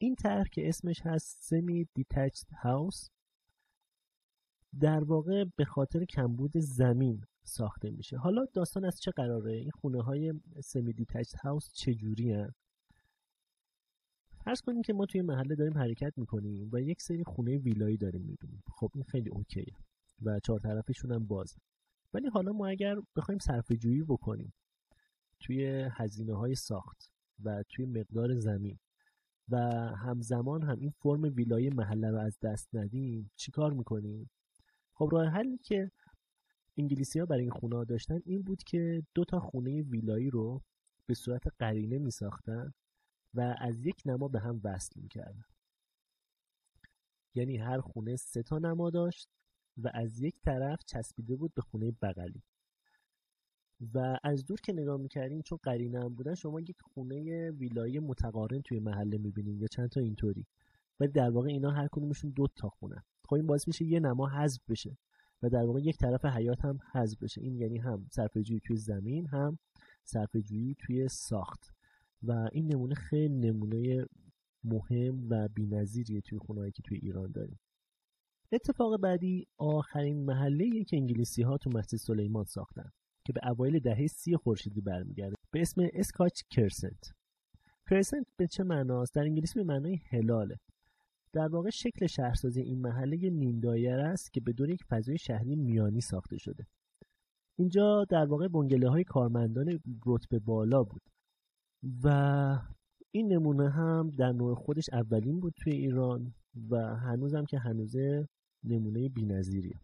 [0.00, 3.08] این طرح که اسمش هست سمی دیتچد هاوس
[4.80, 8.16] در واقع به خاطر کمبود زمین ساخته میشه.
[8.16, 12.54] حالا داستان از چه قراره؟ این خونه های سمی دیتچد هاوس چجوری هن؟
[14.44, 18.22] فرض کنیم که ما توی محله داریم حرکت می‌کنیم و یک سری خونه ویلایی داریم
[18.22, 18.62] می‌بینیم.
[18.70, 19.76] خب این خیلی اوکیه
[20.22, 21.56] و چهار طرفشون هم بازه
[22.14, 24.52] ولی حالا ما اگر بخوایم صرفه جویی بکنیم
[25.40, 27.12] توی هزینه های ساخت
[27.44, 28.78] و توی مقدار زمین
[29.48, 29.56] و
[29.96, 34.30] همزمان هم این فرم ویلای محله رو از دست ندیم چیکار می‌کنیم؟
[34.98, 35.90] خب راه حلی که
[36.76, 40.62] انگلیسی ها برای این خونه ها داشتن این بود که دو تا خونه ویلایی رو
[41.06, 42.74] به صورت قرینه می ساختن
[43.34, 45.44] و از یک نما به هم وصل می کردن.
[47.34, 49.28] یعنی هر خونه سه تا نما داشت
[49.76, 52.42] و از یک طرف چسبیده بود به خونه بغلی.
[53.94, 58.62] و از دور که نگاه می‌کردین چون قرینه هم بودن شما یک خونه ویلایی متقارن
[58.62, 60.46] توی محله می‌بینین یا چند تا اینطوری.
[61.00, 64.28] ولی در واقع اینا هر کدومشون دو تا خونه خب این باعث میشه یه نما
[64.28, 64.98] حذف بشه
[65.42, 67.40] و در واقع یک طرف حیات هم حذف بشه.
[67.40, 69.58] این یعنی هم صرفه توی زمین هم
[70.04, 70.42] صرفه
[70.78, 71.74] توی ساخت.
[72.22, 74.06] و این نمونه خیلی نمونه
[74.64, 77.58] مهم و بی‌نظیریه توی خونهایی که توی ایران داریم.
[78.52, 82.90] اتفاق بعدی آخرین محله که انگلیسی ها تو مسجد سلیمان ساختن
[83.24, 85.36] که به اوایل دهه سی خورشیدی برمیگرده.
[85.50, 87.12] به اسم اسکاچ کرسنت.
[87.90, 90.58] کرسنت به چه معناست؟ در انگلیسی به معنای هلاله.
[91.32, 95.56] در واقع شکل شهرسازی این محله نیم دایر است که به دور یک فضای شهری
[95.56, 96.66] میانی ساخته شده.
[97.58, 101.02] اینجا در واقع بنگله های کارمندان رتبه بالا بود
[102.04, 102.08] و
[103.10, 106.34] این نمونه هم در نوع خودش اولین بود توی ایران
[106.70, 108.28] و هنوزم که هنوزه
[108.64, 109.80] نمونه بی‌نظیریه.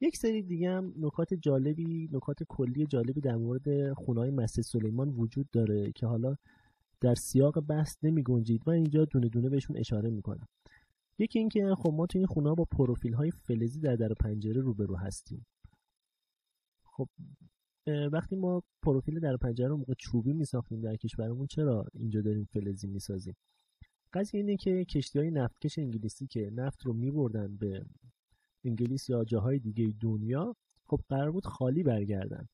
[0.00, 5.50] یک سری دیگه هم نکات جالبی نکات کلی جالبی در مورد خونه‌های مسجد سلیمان وجود
[5.50, 6.36] داره که حالا
[7.02, 10.48] در سیاق بحث نمی گنجید و اینجا دونه دونه بهشون اشاره می‌کنم.
[11.18, 14.96] یکی اینکه خب ما توی این خونه با پروفیل های فلزی در در پنجره روبرو
[14.96, 15.46] هستیم.
[16.84, 17.08] خب
[18.12, 22.44] وقتی ما پروفیل در پنجره رو موقع چوبی می ساختیم در کشورمون چرا اینجا داریم
[22.44, 23.34] فلزی می سازیم
[24.12, 27.84] قضیه اینه که کشتی های نفتکش انگلیسی که نفت رو می بردن به
[28.64, 32.48] انگلیس یا جاهای دیگه دنیا خب قرار بود خالی برگردن.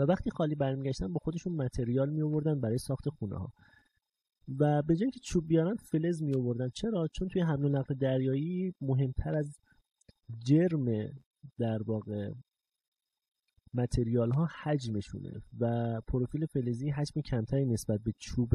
[0.00, 3.52] و وقتی خالی برمیگشتن با خودشون متریال می آوردن برای ساخت خونه ها
[4.58, 7.94] و به جای که چوب بیارن فلز می آوردن چرا؟ چون توی حمل و نقل
[7.94, 9.58] دریایی مهمتر از
[10.44, 10.84] جرم
[11.58, 12.32] در واقع
[13.74, 18.54] متریال ها حجمشونه و پروفیل فلزی حجم کمتری نسبت به چوب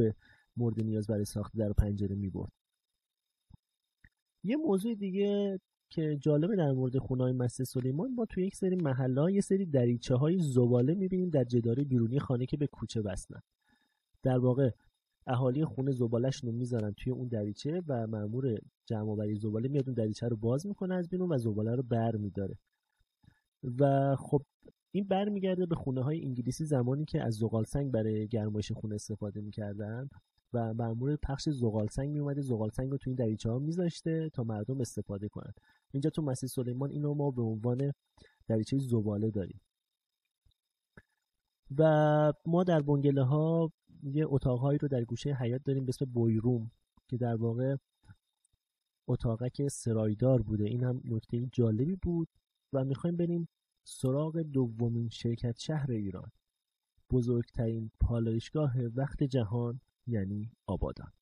[0.56, 2.52] مورد نیاز برای ساخت در پنجره می برد
[4.44, 9.32] یه موضوع دیگه که جالبه در مورد خونه‌های مسجد سلیمان ما توی یک سری محله
[9.32, 13.40] یه سری دریچه های زباله می‌بینیم در جدار بیرونی خانه که به کوچه وصلن
[14.22, 14.70] در واقع
[15.26, 20.28] اهالی خونه زبالش رو می‌ذارن توی اون دریچه و مامور جمع زباله میاد اون دریچه
[20.28, 22.58] رو باز می‌کنه از بیرون و زباله رو بر میداره.
[23.78, 24.42] و خب
[24.92, 29.40] این برمیگرده به خونه های انگلیسی زمانی که از زغال سنگ برای گرمایش خونه استفاده
[29.40, 30.08] می‌کردن
[30.52, 34.30] و مامور پخش زغال سنگ می اومده زغال سنگ رو تو این دریچه ها میذاشته
[34.32, 35.52] تا مردم استفاده کنن.
[35.96, 37.92] اینجا تو مسجد سلیمان اینو ما به عنوان
[38.48, 39.60] دریچه زباله داریم.
[41.78, 46.70] و ما در بنگله ها یه اتاقهایی رو در گوشه حیات داریم به اسم بویروم
[47.08, 47.76] که در واقع
[49.08, 50.64] اتاقک سرایدار بوده.
[50.64, 52.28] این هم نکته جالبی بود
[52.72, 53.48] و می‌خوایم بریم
[53.84, 56.30] سراغ دومین شرکت شهر ایران.
[57.10, 61.12] بزرگترین پالایشگاه وقت جهان یعنی آبادان.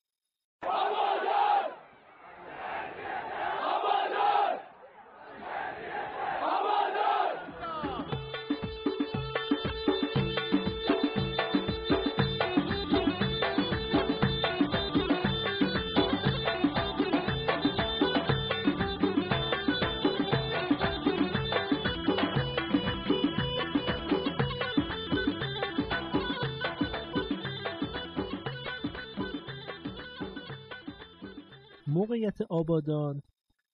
[32.65, 33.21] آبادان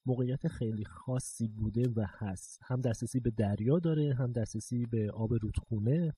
[0.06, 2.60] موقعیت خیلی خاصی بوده و هست.
[2.64, 6.14] هم دسترسی به دریا داره هم دسترسی به آب رودخونه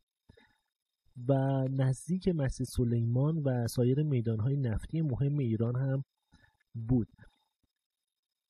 [1.28, 1.34] و
[1.72, 6.04] نزدیک مسجد سلیمان و سایر میدانهای نفتی مهم ایران هم
[6.74, 7.08] بود.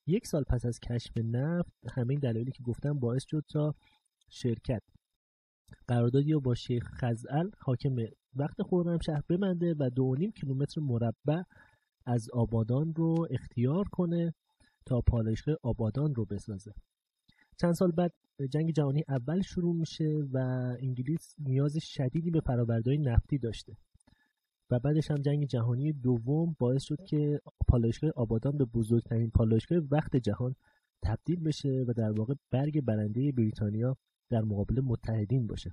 [0.08, 3.76] یک سال پس از کشف نفت همین دلایلی که گفتم باعث شد تا
[4.30, 4.84] شرکت
[5.88, 7.96] قراردادی رو با شیخ خزعل حاکم
[8.36, 8.58] وقت
[9.06, 11.42] شهر ببنده و دو نیم کیلومتر مربع
[12.06, 14.34] از آبادان رو اختیار کنه
[14.86, 16.74] تا پالایشگاه آبادان رو بسازه.
[17.62, 18.14] چند سال بعد
[18.50, 20.38] جنگ جهانی اول شروع میشه و
[20.80, 23.78] انگلیس نیاز شدیدی به فرآوردهای نفتی داشته
[24.72, 30.16] و بعدش هم جنگ جهانی دوم باعث شد که پالایشگاه آبادان به بزرگترین پالایشگاه وقت
[30.16, 30.56] جهان
[31.04, 33.98] تبدیل بشه و در واقع برگ برنده بریتانیا
[34.30, 35.72] در مقابل متحدین باشه.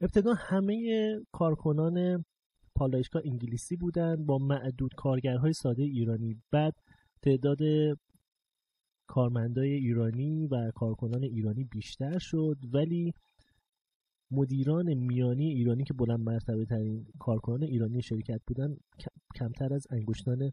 [0.00, 0.84] ابتدا همه
[1.32, 2.24] کارکنان
[2.80, 6.42] پالایشگاه انگلیسی بودند با معدود کارگرهای ساده ایرانی.
[6.50, 6.74] بعد
[7.22, 7.58] تعداد
[9.06, 13.12] کارمندای ایرانی و کارکنان ایرانی بیشتر شد ولی
[14.30, 18.76] مدیران میانی ایرانی که بلند مرتبه ترین کارکنان ایرانی شرکت بودن
[19.34, 20.52] کمتر از انگشتان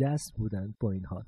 [0.00, 1.24] دست بودند با این حال.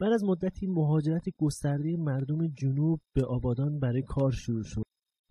[0.00, 4.86] بعد از مدتی مهاجرت گسترده مردم جنوب به آبادان برای کار شروع شد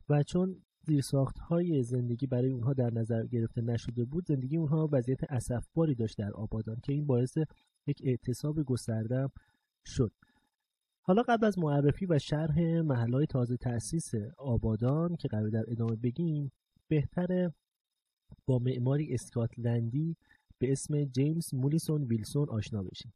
[0.09, 4.25] و چون زیرساخت های زندگی برای اونها در نظر گرفته نشده بود.
[4.27, 7.37] زندگی اونها وضعیت اسفباری داشت در آبادان که این باعث
[7.87, 9.29] یک اعتصاب گسترده
[9.85, 10.11] شد.
[11.01, 16.51] حالا قبل از معرفی و شرح محلهای تازه تأسیس آبادان که قرار در ادامه بگیم
[16.87, 17.53] بهتره
[18.45, 20.15] با معماری اسکاتلندی
[20.57, 23.13] به اسم جیمز مولیسون ویلسون آشنا بشیم.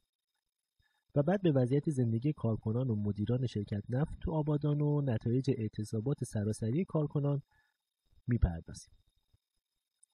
[1.16, 6.24] و بعد به وضعیت زندگی کارکنان و مدیران شرکت نفت تو آبادان و نتایج اعتصابات
[6.24, 7.42] سراسری کارکنان
[8.30, 8.94] می‌پردازیم.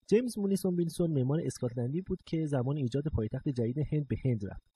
[0.08, 4.76] جیمز مونیسون ویلسون معمار اسکاتلندی بود که زمان ایجاد پایتخت جدید هند به هند رفت.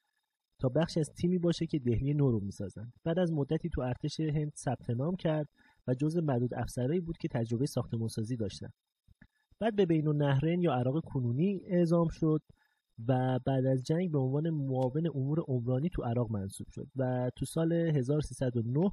[0.59, 4.19] تا بخش از تیمی باشه که دهلی نو رو می‌سازن بعد از مدتی تو ارتش
[4.19, 5.49] هند ثبت نام کرد
[5.87, 8.69] و جزء معدود افسرهایی بود که تجربه ساختمانسازی داشتن.
[9.59, 12.41] بعد به بین النهرین یا عراق کنونی اعزام شد
[13.07, 17.45] و بعد از جنگ به عنوان معاون امور عمرانی تو عراق منصوب شد و تو
[17.45, 18.91] سال 1309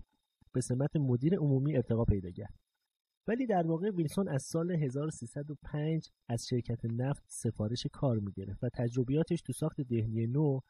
[0.52, 2.54] به سمت مدیر عمومی ارتقا پیدا کرد.
[3.28, 9.42] ولی در واقع ویلسون از سال 1305 از شرکت نفت سفارش کار می‌گرفت و تجربیاتش
[9.42, 10.60] تو ساخت دهلی نو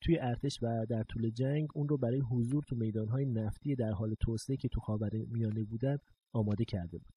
[0.00, 4.14] توی ارتش و در طول جنگ اون رو برای حضور تو میدانهای نفتی در حال
[4.20, 5.98] توسعه که تو خاور میانه بودن
[6.32, 7.14] آماده کرده بود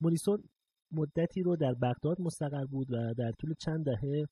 [0.00, 0.44] موریسون
[0.92, 4.26] مدتی رو در بغداد مستقر بود و در طول چند دهه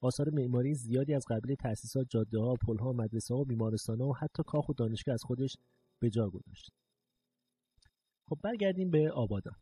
[0.00, 4.08] آثار معماری زیادی از قبیل تأسیسات جاده ها، پل ها، مدرسه ها و بیمارستان ها
[4.08, 5.56] و حتی کاخ و دانشگاه از خودش
[5.98, 6.81] به جا گذاشت.
[8.28, 9.54] خب برگردیم به آبادان.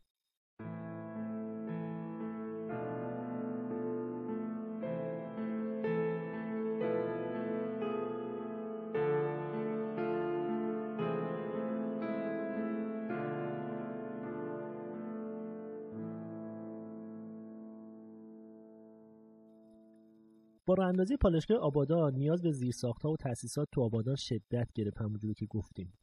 [20.65, 25.33] با راه اندازی پالایشگاه آبادان نیاز به زیرساختها و تأسیسات تو آبادان شدت گرفت همونجوری
[25.33, 25.93] که گفتیم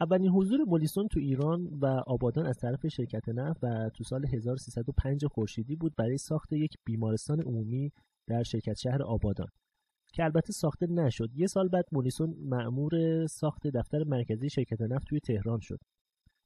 [0.00, 5.26] اولین حضور مولیسون تو ایران و آبادان از طرف شرکت نفت و تو سال 1305
[5.26, 7.92] خورشیدی بود برای ساخت یک بیمارستان عمومی
[8.26, 9.48] در شرکت شهر آبادان
[10.12, 11.30] که البته ساخته نشد.
[11.34, 15.78] یه سال بعد مولیسون معمور ساخت دفتر مرکزی شرکت نفت توی تهران شد.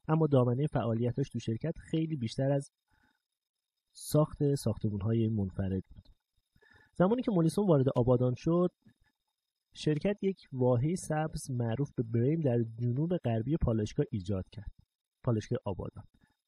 [0.07, 2.71] اما دامنه فعالیتش تو شرکت خیلی بیشتر از
[3.91, 6.09] ساخت ساختمان‌های منفرد بود.
[6.93, 8.69] زمانی که مولیسون وارد آبادان شد
[9.73, 14.71] شرکت یک واحه سبز معروف به بریم در جنوب غربی پالایشگاه ایجاد کرد
[15.23, 16.03] پالایشگاه آبادان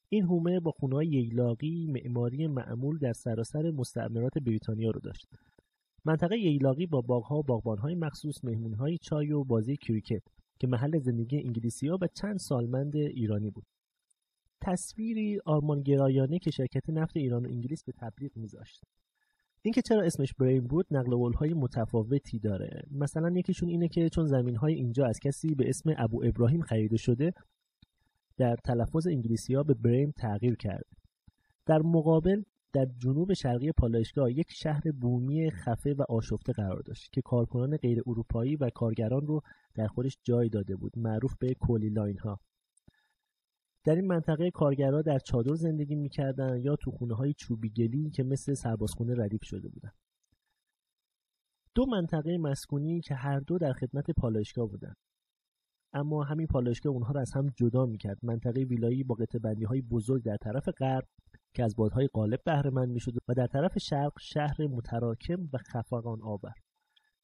[0.10, 5.28] این هومه با خونه ییلاقی معماری معمول در سراسر مستعمرات بریتانیا رو داشت.
[6.06, 10.22] منطقه ییلاقی با باغها و باغبانهای مخصوص مهمونهای چای و بازی کریکت
[10.60, 13.66] که محل زندگی انگلیسی ها و چند سالمند ایرانی بود.
[14.62, 18.84] تصویری آرمانگرایانه که شرکت نفت ایران و انگلیس به تبلیغ میذاشت.
[19.66, 22.84] اینکه چرا اسمش بریم بود نقل های متفاوتی داره.
[22.92, 26.98] مثلا یکیشون اینه که چون زمین های اینجا از کسی به اسم ابو ابراهیم خریده
[26.98, 27.34] شده
[28.38, 30.86] در تلفظ انگلیسی ها به بریم تغییر کرد.
[31.66, 32.44] در مقابل
[32.74, 38.02] در جنوب شرقی پالایشگاه یک شهر بومی خفه و آشفته قرار داشت که کارکنان غیر
[38.08, 39.42] اروپایی و کارگران رو
[39.76, 42.40] در خودش جای داده بود معروف به coolie line ها
[43.86, 48.24] در این منطقه کارگرها در چادر زندگی می‌کردن یا تو خونه های چوبی گلی که
[48.24, 49.92] مثل سربازخونه ردیف شده بودن.
[51.76, 54.94] دو منطقه مسکونی که هر دو در خدمت پالایشگاه بودن.
[55.94, 58.18] اما همین پالایشگاه اونها را از هم جدا می‌کرد.
[58.24, 61.08] منطقه ویلایی با قطع بندی های بزرگ در طرف غرب
[61.54, 66.22] که از بادهای غالب بهره مند می‌شد و در طرف شرق شهر متراکم و خفقان
[66.22, 66.54] آور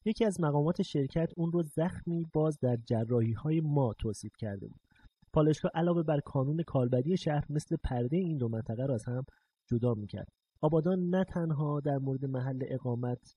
[0.05, 4.90] یکی از مقامات شرکت اون رو زخمی باز در جراحی های ما توصیف کرده بود.
[5.33, 9.23] پالشگاه علاوه بر کانون کالبدی شهر مثل پرده این دو منطقه را از هم
[9.67, 10.27] جدا می‌کرد
[10.61, 13.35] آبادان نه تنها در مورد محل اقامت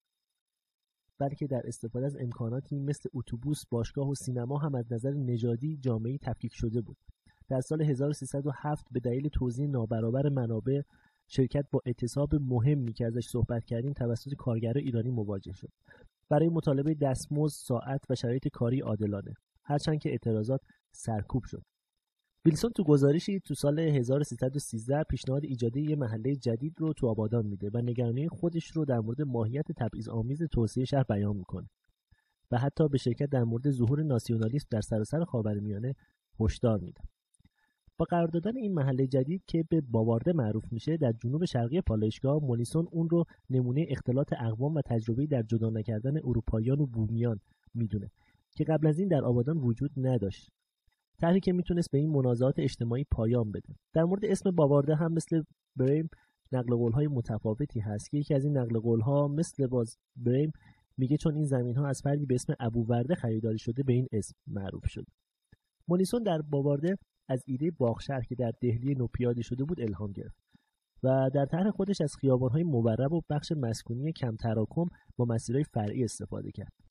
[1.19, 6.19] بلکه در استفاده از امکاناتی مثل اتوبوس، باشگاه و سینما هم از نظر نژادی جامعه
[6.19, 6.97] تفکیک شده بود.
[7.49, 10.81] در سال 1307 به دلیل توزیع نابرابر منابع
[11.29, 15.69] شرکت با اعتصاب مهمی که ازش صحبت کردیم توسط کارگرای ایرانی مواجه شد.
[16.29, 19.35] برای مطالبه دستمزد، ساعت و شرایط کاری عادلانه.
[19.65, 20.61] هرچند که اعتراضات
[20.93, 21.63] سرکوب شد.
[22.47, 27.71] ویلسون تو گزارشی تو سال 1313 پیشنهاد ایجاد یه محله جدید رو تو آبادان میده
[27.75, 31.69] و نگرانی خودش رو در مورد ماهیت تبعیض آمیز توسعه شهر بیان می‌کنه.
[32.51, 35.95] و حتی به شرکت در مورد ظهور ناسیونالیسم در سراسر خاورمیانه
[36.41, 37.01] هشدار میده.
[37.99, 42.43] با قرار دادن این محله جدید که به باوارده معروف میشه در جنوب شرقی پالایشگاه
[42.43, 47.41] مولیسون اون رو نمونه اختلاط اقوام و تجربه در جدا نکردن اروپاییان و بومیان
[47.75, 48.11] می‌دونه
[48.57, 50.51] که قبل از این در آبادان وجود نداشت.
[51.21, 53.75] طرحی که می‌تونست به این منازعات اجتماعی پایان بده.
[53.93, 55.43] در مورد اسم باوارده هم مثل
[55.77, 56.09] بریم
[56.53, 60.53] نقل قول های متفاوتی هست که یکی از این نقل قول ها مثل باز بریم
[60.97, 64.35] میگه چون این زمین ها از فردی به اسم ابوورده خریداری شده به این اسم
[64.47, 65.05] معروف شد.
[65.89, 66.99] مونیسون در باوارده
[67.29, 70.45] از ایده باغشهر که در دهلی نو پیاده شده بود الهام گرفت
[71.03, 74.87] و در طرح خودش از خیابانهای مورب و بخش مسکونی کم تراکم
[75.17, 76.84] با مسیرهای فرعی استفاده کرد.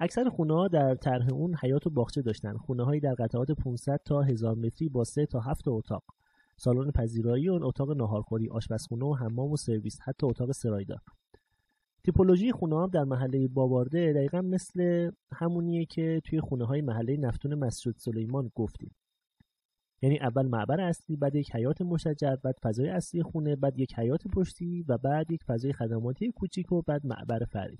[0.00, 2.56] اکثر خونه ها در طرح اون حیات و باغچه داشتن.
[2.56, 6.04] خونه هایی در قطعات 500 تا 1000 متری با 3 تا 7 اتاق.
[6.56, 11.00] سالن پذیرایی و اتاق ناهارخوری آشپزخونه و حمام و سرویس حتی اتاق سرایدار.
[12.04, 17.54] تیپولوژی خونه هم در محله باوارده دقیقا مثل همونیه که توی خونه های محله نفتون
[17.54, 18.94] مسجد سلیمان گفتیم.
[20.02, 24.28] یعنی اول معبر اصلی بعد یک حیات مشجر بعد فضای اصلی خونه بعد یک حیات
[24.28, 27.78] پشتی و بعد یک فضای خدماتی کوچیک و بعد معبر فرعی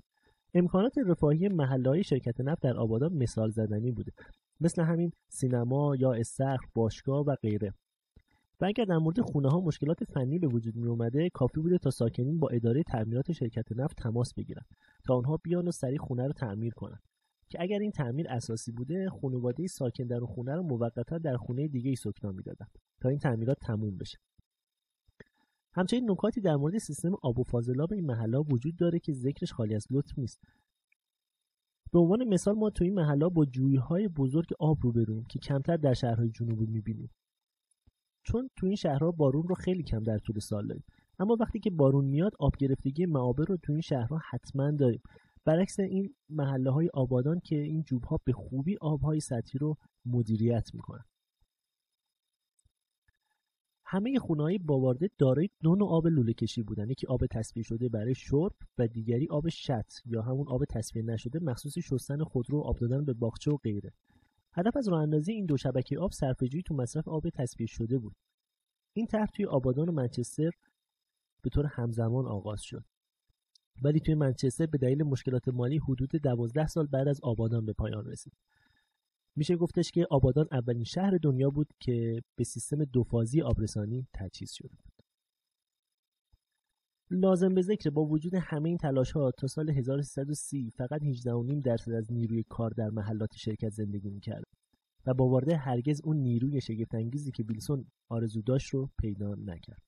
[0.53, 4.11] امکانات رفاهی محله شرکت نفت در آبادان مثال زدنی بوده.
[4.61, 7.73] مثل همین سینما یا استخر باشگاه و غیره.
[8.61, 11.89] و اگر در مورد خونه ها مشکلات فنی به وجود می اومده کافی بوده تا
[11.89, 14.63] ساکنین با اداره تعمیرات شرکت نفت تماس بگیرن
[15.05, 17.01] تا آنها بیان و سریع خونه رو تعمیر کنند.
[17.49, 21.67] که اگر این تعمیر اساسی بوده خانواده ساکن در اون خونه رو موقتا در خونه
[21.67, 22.65] دیگه ای سکنا می‌دادن
[23.01, 24.17] تا این تعمیرات تموم بشه.
[25.77, 29.75] همچنین نکاتی در مورد سیستم آب و فاضلاب این محلا وجود داره که ذکرش خالی
[29.75, 30.39] از لطف نیست.
[31.93, 33.45] به عنوان مثال ما تو این محلا با
[33.89, 37.09] های بزرگ آب رو برویم که کمتر در شهرهای جنوبی می‌بینیم.
[38.23, 40.83] چون تو این شهرها بارون رو خیلی کم در طول سال داریم.
[41.19, 45.01] اما وقتی که بارون میاد آب گرفتگی معابر رو تو این شهرها حتما داریم.
[45.45, 49.75] برعکس این محله های آبادان که این جوب ها به خوبی آبهای سطحی رو
[50.05, 51.03] مدیریت می‌کنن.
[53.89, 56.89] همه خونه‌های باوارده دارای دو نوع آب لوله کشی بودن.
[56.89, 61.39] یکی آب تصفیه شده برای شرب و دیگری آب شط یا همون آب تصفیه نشده
[61.39, 63.93] مخصوص شستن خودرو و آب دادن به باغچه و غیره.
[64.53, 68.15] هدف از راه اندازی این دو شبکه آب صرفه‌جویی تو مصرف آب تصفیه شده بود.
[68.93, 70.51] این طرح توی آبادان و منچستر
[71.41, 72.83] به طور همزمان آغاز شد.
[73.83, 78.05] ولی توی منچستر به دلیل مشکلات مالی حدود دوازده سال بعد از آبادان به پایان
[78.05, 78.33] رسید.
[79.37, 84.69] میشه گفتش که آبادان اولین شهر دنیا بود که به سیستم دوفازی آبرسانی تجهیز شده
[84.69, 84.93] بود.
[87.11, 91.91] لازم به ذکر با وجود همه این تلاش ها تا سال 1330 فقط 18.5 درصد
[91.91, 94.43] از نیروی کار در محلات شرکت زندگی می‌کرد
[95.05, 99.86] و با وارده هرگز اون نیروی شگفتانگیزی که بیلسون آرزو داشت رو پیدا نکرد.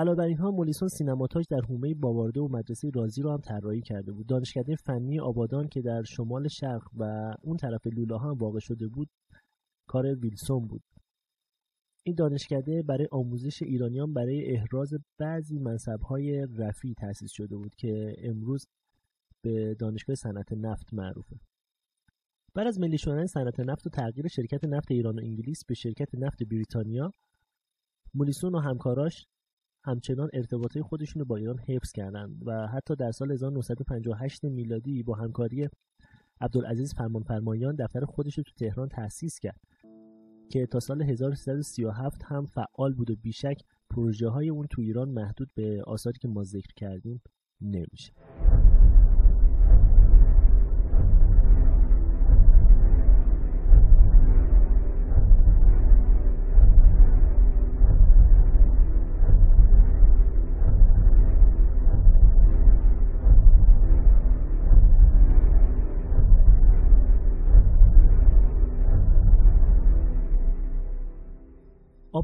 [0.00, 4.12] علاوه بر اینها مولیسون سینماتاژ در حومه باوارده و مدرسه رازی رو هم طراحی کرده
[4.12, 4.26] بود.
[4.26, 9.08] دانشکده فنی آبادان که در شمال شرق و اون طرف لولا هم واقع شده بود
[9.86, 10.82] کار ویلسون بود.
[12.04, 18.66] این دانشکده برای آموزش ایرانیان برای احراز بعضی منصبهای رفی تأسیس شده بود که امروز
[19.42, 21.36] به دانشگاه صنعت نفت معروفه.
[22.54, 26.14] بعد از ملی شدن صنعت نفت و تغییر شرکت نفت ایران و انگلیس به شرکت
[26.14, 27.14] نفت بریتانیا
[28.14, 29.26] مولیسون و همکاراش
[29.84, 35.68] همچنان ارتباطه خودشون با ایران حفظ کردن و حتی در سال 1958 میلادی با همکاری
[36.40, 39.60] عبدالعزیز فرمانفرمایان دفتر خودش رو تو تهران تأسیس کرد
[40.50, 45.50] که تا سال 1337 هم فعال بود و بیشک پروژه های اون تو ایران محدود
[45.54, 47.22] به آثاری که ما ذکر کردیم
[47.60, 48.12] نمیشه.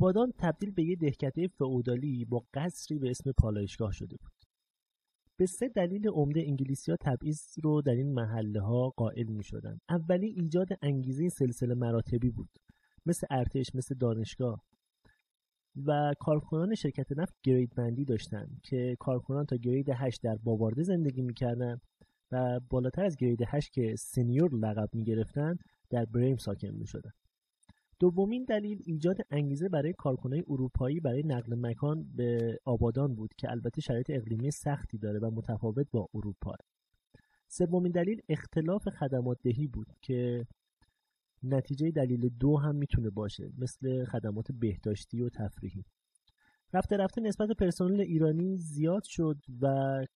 [0.07, 4.33] آبادان تبدیل به یه دهکده فئودالی با قصری به اسم پالایشگاه شده بود.
[5.37, 9.79] به سه دلیل عمده انگلیسی ها تبعیض رو در این محله ها قائل می شدن.
[9.89, 12.49] اولی ایجاد انگیزه سلسله مراتبی بود
[13.07, 14.65] مثل ارتش مثل دانشگاه.
[15.87, 21.23] و کارکنان شرکت نفت گرید بندی داشتن که کارکنان تا گرید 8 در باوارده زندگی
[21.23, 21.81] می‌کردن
[22.33, 25.57] و بالاتر از گرید 8 که سنیور لقب می‌گرفتن
[25.91, 27.13] در بریم ساکن می‌شدن
[27.99, 33.81] دومین دلیل ایجاد انگیزه برای کارکنان اروپایی برای نقل مکان به آبادان بود که البته
[33.81, 36.55] شرایط اقلیمی سختی داره و متفاوت با اروپا.
[37.49, 40.47] سومین دلیل اختلاف خدمات دهی بود که
[41.43, 45.85] نتیجه دلیل دو هم می‌تونه باشه مثل خدمات بهداشتی و تفریحی.
[46.73, 50.07] رفته رفته نسبت پرسنل ایرانی زیاد شد و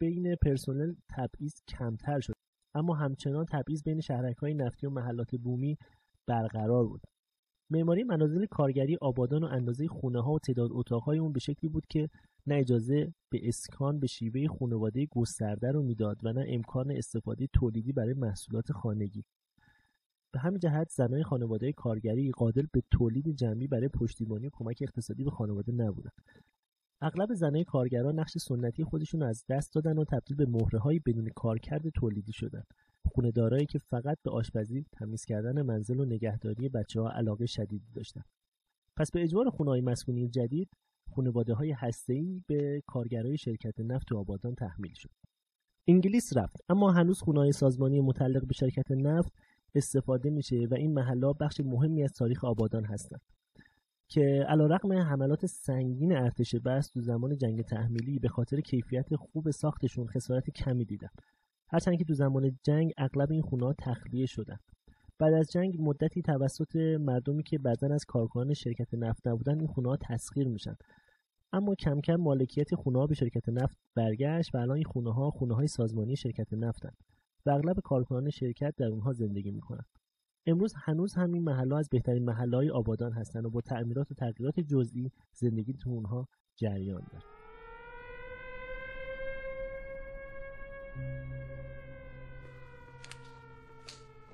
[0.00, 2.32] بین پرسنل تبعیض کمتر شد.
[2.74, 5.78] اما همچنان تبعیض بین شهرک های نفتی و محلات بومی
[6.26, 7.00] برقرار بود.
[7.70, 11.86] معماری منازل کارگری آبادان و اندازه خونه ها و تعداد اتاقهای اون به شکلی بود
[11.90, 12.08] که
[12.46, 17.92] نه اجازه به اسکان به شیوه خانواده گسترده رو می‌داد و نه امکان استفاده تولیدی
[17.92, 19.24] برای محصولات خانگی.
[20.32, 25.24] به همین جهت زنای خانواده کارگری قادر به تولید جمعی برای پشتیبانی و کمک اقتصادی
[25.24, 26.12] به خانواده نبودند
[27.00, 31.88] اغلب زنای کارگران نقش سنتی خودشون از دست دادن و تبدیل به مهره بدون کارکرد
[31.88, 32.32] تولیدی
[33.06, 37.92] شدن خونهدارایی که فقط به آشپزی تمیز کردن منزل و نگهداری بچه ها علاقه شدیدی
[37.94, 38.22] داشتن.
[38.96, 40.68] پس به اجبار خونه های مسکونی جدید
[41.14, 45.10] خانواده های هسته‌ای به کارگرای شرکت نفت و آبادان تحمیل شد.
[45.88, 49.32] انگلیس رفت اما هنوز خونه سازمانی متعلق به شرکت نفت
[49.74, 53.20] استفاده میشه و این محلا بخش مهمی از تاریخ آبادان هستند
[54.08, 60.06] که علیرغم حملات سنگین ارتش بس تو زمان جنگ تحمیلی به خاطر کیفیت خوب ساختشون
[60.06, 61.10] خسارت کمی دیدن.
[61.68, 64.56] هرچند که تو زمان جنگ اغلب این خونه ها تخلیه شدن
[65.18, 69.88] بعد از جنگ مدتی توسط مردمی که بعضا از کارکنان شرکت نفت نبودن این خونه
[69.88, 70.76] ها تسخیر میشن.
[71.52, 75.30] اما کم کم مالکیت خونه ها به شرکت نفت برگشت و الان این خونه ها
[75.30, 76.90] خونه های سازمانی شرکت نفتن
[77.46, 79.84] و اغلب کارکنان شرکت در اونها زندگی می‌کنن.
[80.46, 84.60] امروز هنوز همین محله از بهترین محله های آبادان هستن و با تعمیرات و تغییرات
[84.60, 87.24] جزئی زندگی تو اونها جریان داره.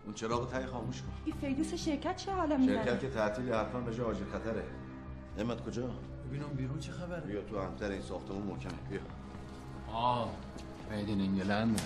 [0.04, 1.08] اون چراغ تای خاموش کن.
[1.24, 4.64] این فیدوس شرکت چه حالا میداره شرکت که تعطیل حتما به جای آجی خطره.
[5.38, 5.90] نعمت کجا؟
[6.28, 7.20] ببینم بیرون چه خبره.
[7.20, 8.72] بیا تو همتر این ساختمون محکمه.
[8.90, 9.00] بیا.
[9.92, 10.30] آه
[10.90, 11.80] میدین انگلند.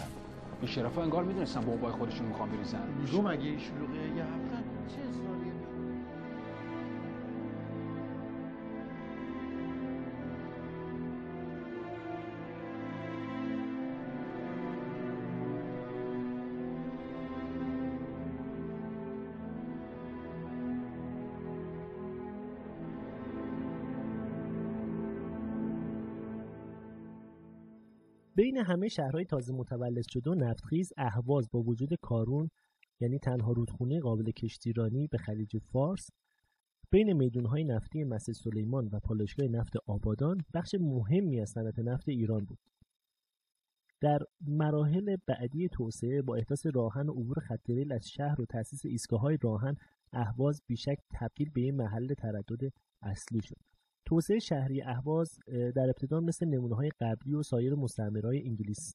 [0.60, 2.82] این شرفا انگار می‌دونستن بمبای خودشون می‌خوان بریزن.
[3.02, 4.56] لزوم مگه شلوغه یه هفته.
[4.88, 5.52] چه اصراریه
[28.56, 32.50] بین همه شهرهای تازه متولد شده و نفتخیز اهواز با وجود کارون
[33.00, 36.10] یعنی تنها رودخونه قابل کشتیرانی به خلیج فارس
[36.90, 42.44] بین میدونهای نفتی مسجد سلیمان و پالایشگاه نفت آبادان بخش مهمی از صنعت نفت ایران
[42.44, 42.58] بود.
[44.00, 48.86] در مراحل بعدی توسعه با احداث راهن و عبور خط ریل از شهر و تأسیس
[48.86, 49.74] ایستگاه‌های راهن
[50.12, 53.75] اهواز بیشک تبدیل به محل تردد اصلی شد.
[54.06, 58.94] توسعه شهری اهواز در ابتدا مثل نمونه های قبلی و سایر مستعمرهای انگلیس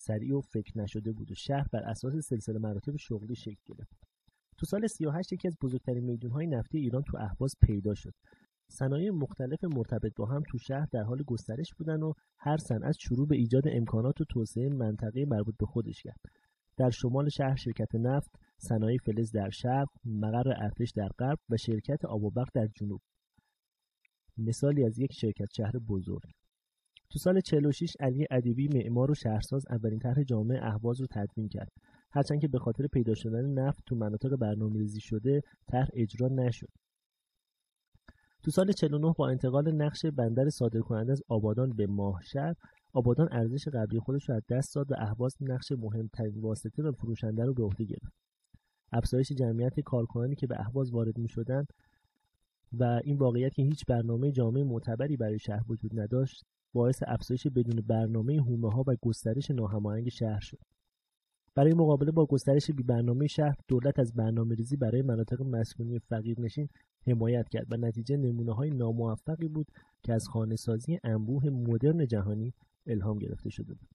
[0.00, 3.96] سریع و فکر نشده بود و شهر بر اساس سلسله مراتب شغلی شکل گرفت.
[4.58, 8.14] تو سال 38 یکی از بزرگترین میدونهای نفتی ایران تو اهواز پیدا شد.
[8.70, 13.26] صنایع مختلف مرتبط با هم تو شهر در حال گسترش بودن و هر صنعت شروع
[13.26, 16.20] به ایجاد امکانات و توسعه منطقه مربوط به خودش کرد.
[16.76, 22.04] در شمال شهر شرکت نفت صنایع فلز در شرق مقر ارتش در غرب و شرکت
[22.04, 23.00] آب و برق در جنوب.
[24.38, 26.30] مثالی از یک شرکت شهر بزرگ.
[27.10, 31.72] تو سال 46 علی ادیبی معمار و شهرساز اولین طرح جامعه اهواز رو تدوین کرد.
[32.12, 36.68] هرچند که به خاطر پیدا شدن نفت تو مناطق برنامه‌ریزی شده طرح اجرا نشد.
[38.42, 42.54] تو سال 49 با انتقال نقش بندر صادرکننده از آبادان به ماهشهر
[42.92, 47.44] آبادان ارزش قبلی خودش رو از دست داد و اهواز نقش مهمترین واسطه و فروشنده
[47.44, 48.12] رو به عهده گرفت.
[48.92, 51.64] افزایش جمعیت کارکنانی که به اهواز وارد می شدن
[52.72, 57.80] و این واقعیت که هیچ برنامه جامعه معتبری برای شهر وجود نداشت باعث افزایش بدون
[57.86, 60.58] برنامه هومه ها و گسترش ناهماهنگ شهر شد.
[61.54, 66.68] برای مقابله با گسترش بی برنامه شهر دولت از برنامه ریزی برای مناطق مسکونی فقیرنشین
[67.06, 69.66] حمایت کرد و نتیجه نمونه های ناموفقی بود
[70.02, 72.54] که از خانه سازی انبوه مدرن جهانی
[72.86, 73.88] الهام گرفته شده بود.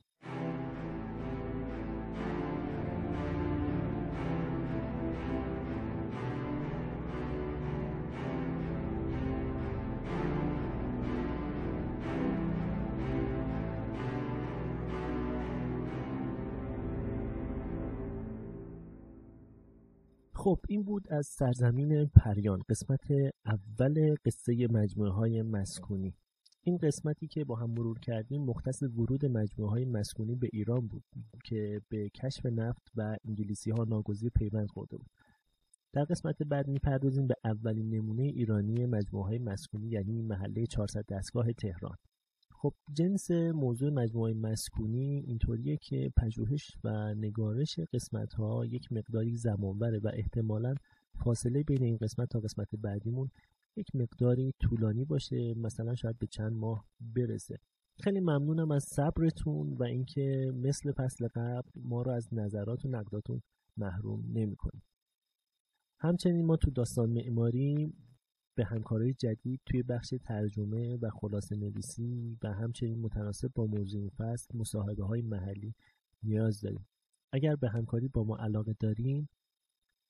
[20.53, 23.11] خب این بود از سرزمین پریان قسمت
[23.45, 26.13] اول قصه مجموعه های مسکونی.
[26.63, 31.03] این قسمتی که با هم مرور کردیم مختص ورود مجموعه های مسکونی به ایران بود
[31.43, 35.09] که به کشف نفت و انگلیسی ها ناگزیر پیوند خورده بود.
[35.93, 41.53] در قسمت بعد می‌پردازیم به اولین نمونه ایرانی مجموعه های مسکونی یعنی محله 400 دستگاه
[41.53, 41.97] تهران.
[42.63, 49.79] خب جنس موضوع مجموعه مسکونی اینطوریه که پژوهش و نگارش قسمت ها یک مقداری زمان
[49.79, 50.75] بره و احتمالا
[51.23, 53.31] فاصله بین این قسمت تا قسمت بعدیمون
[53.75, 56.85] یک مقداری طولانی باشه مثلا شاید به چند ماه
[57.15, 57.59] برسه.
[57.99, 63.41] خیلی ممنونم از صبرتون و اینکه مثل فصل قبل ما رو از نظرات و نقداتون
[63.77, 64.83] محروم نمی‌کنید.
[65.99, 67.93] همچنین ما تو داستان معماری
[68.55, 74.57] به همکارای جدید توی بخش ترجمه و خلاصه نویسی و همچنین متناسب با موضوع فصل
[74.57, 75.75] مصاحبه های محلی
[76.23, 76.87] نیاز داریم.
[77.31, 79.27] اگر به همکاری با ما علاقه دارین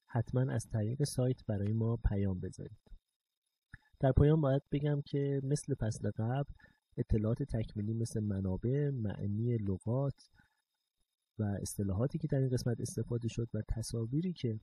[0.05, 2.91] حتما از طریق سایت برای ما پیام بذارید.
[3.99, 6.53] در پایان باید بگم که مثل فصل قبل
[6.97, 10.29] اطلاعات تکمیلی مثل منابع، معنی لغات
[11.39, 14.59] و اصطلاحاتی که در این قسمت استفاده شد و تصاویری که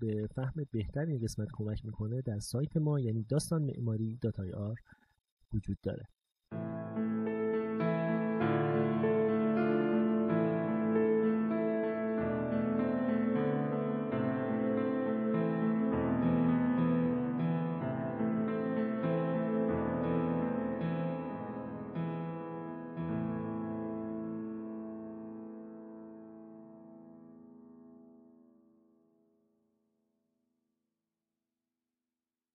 [0.00, 4.78] به فهم بهتر این قسمت کمک می‌کنه در سایت ما یعنی داستان معماری داتای آر
[5.52, 6.08] وجود داره.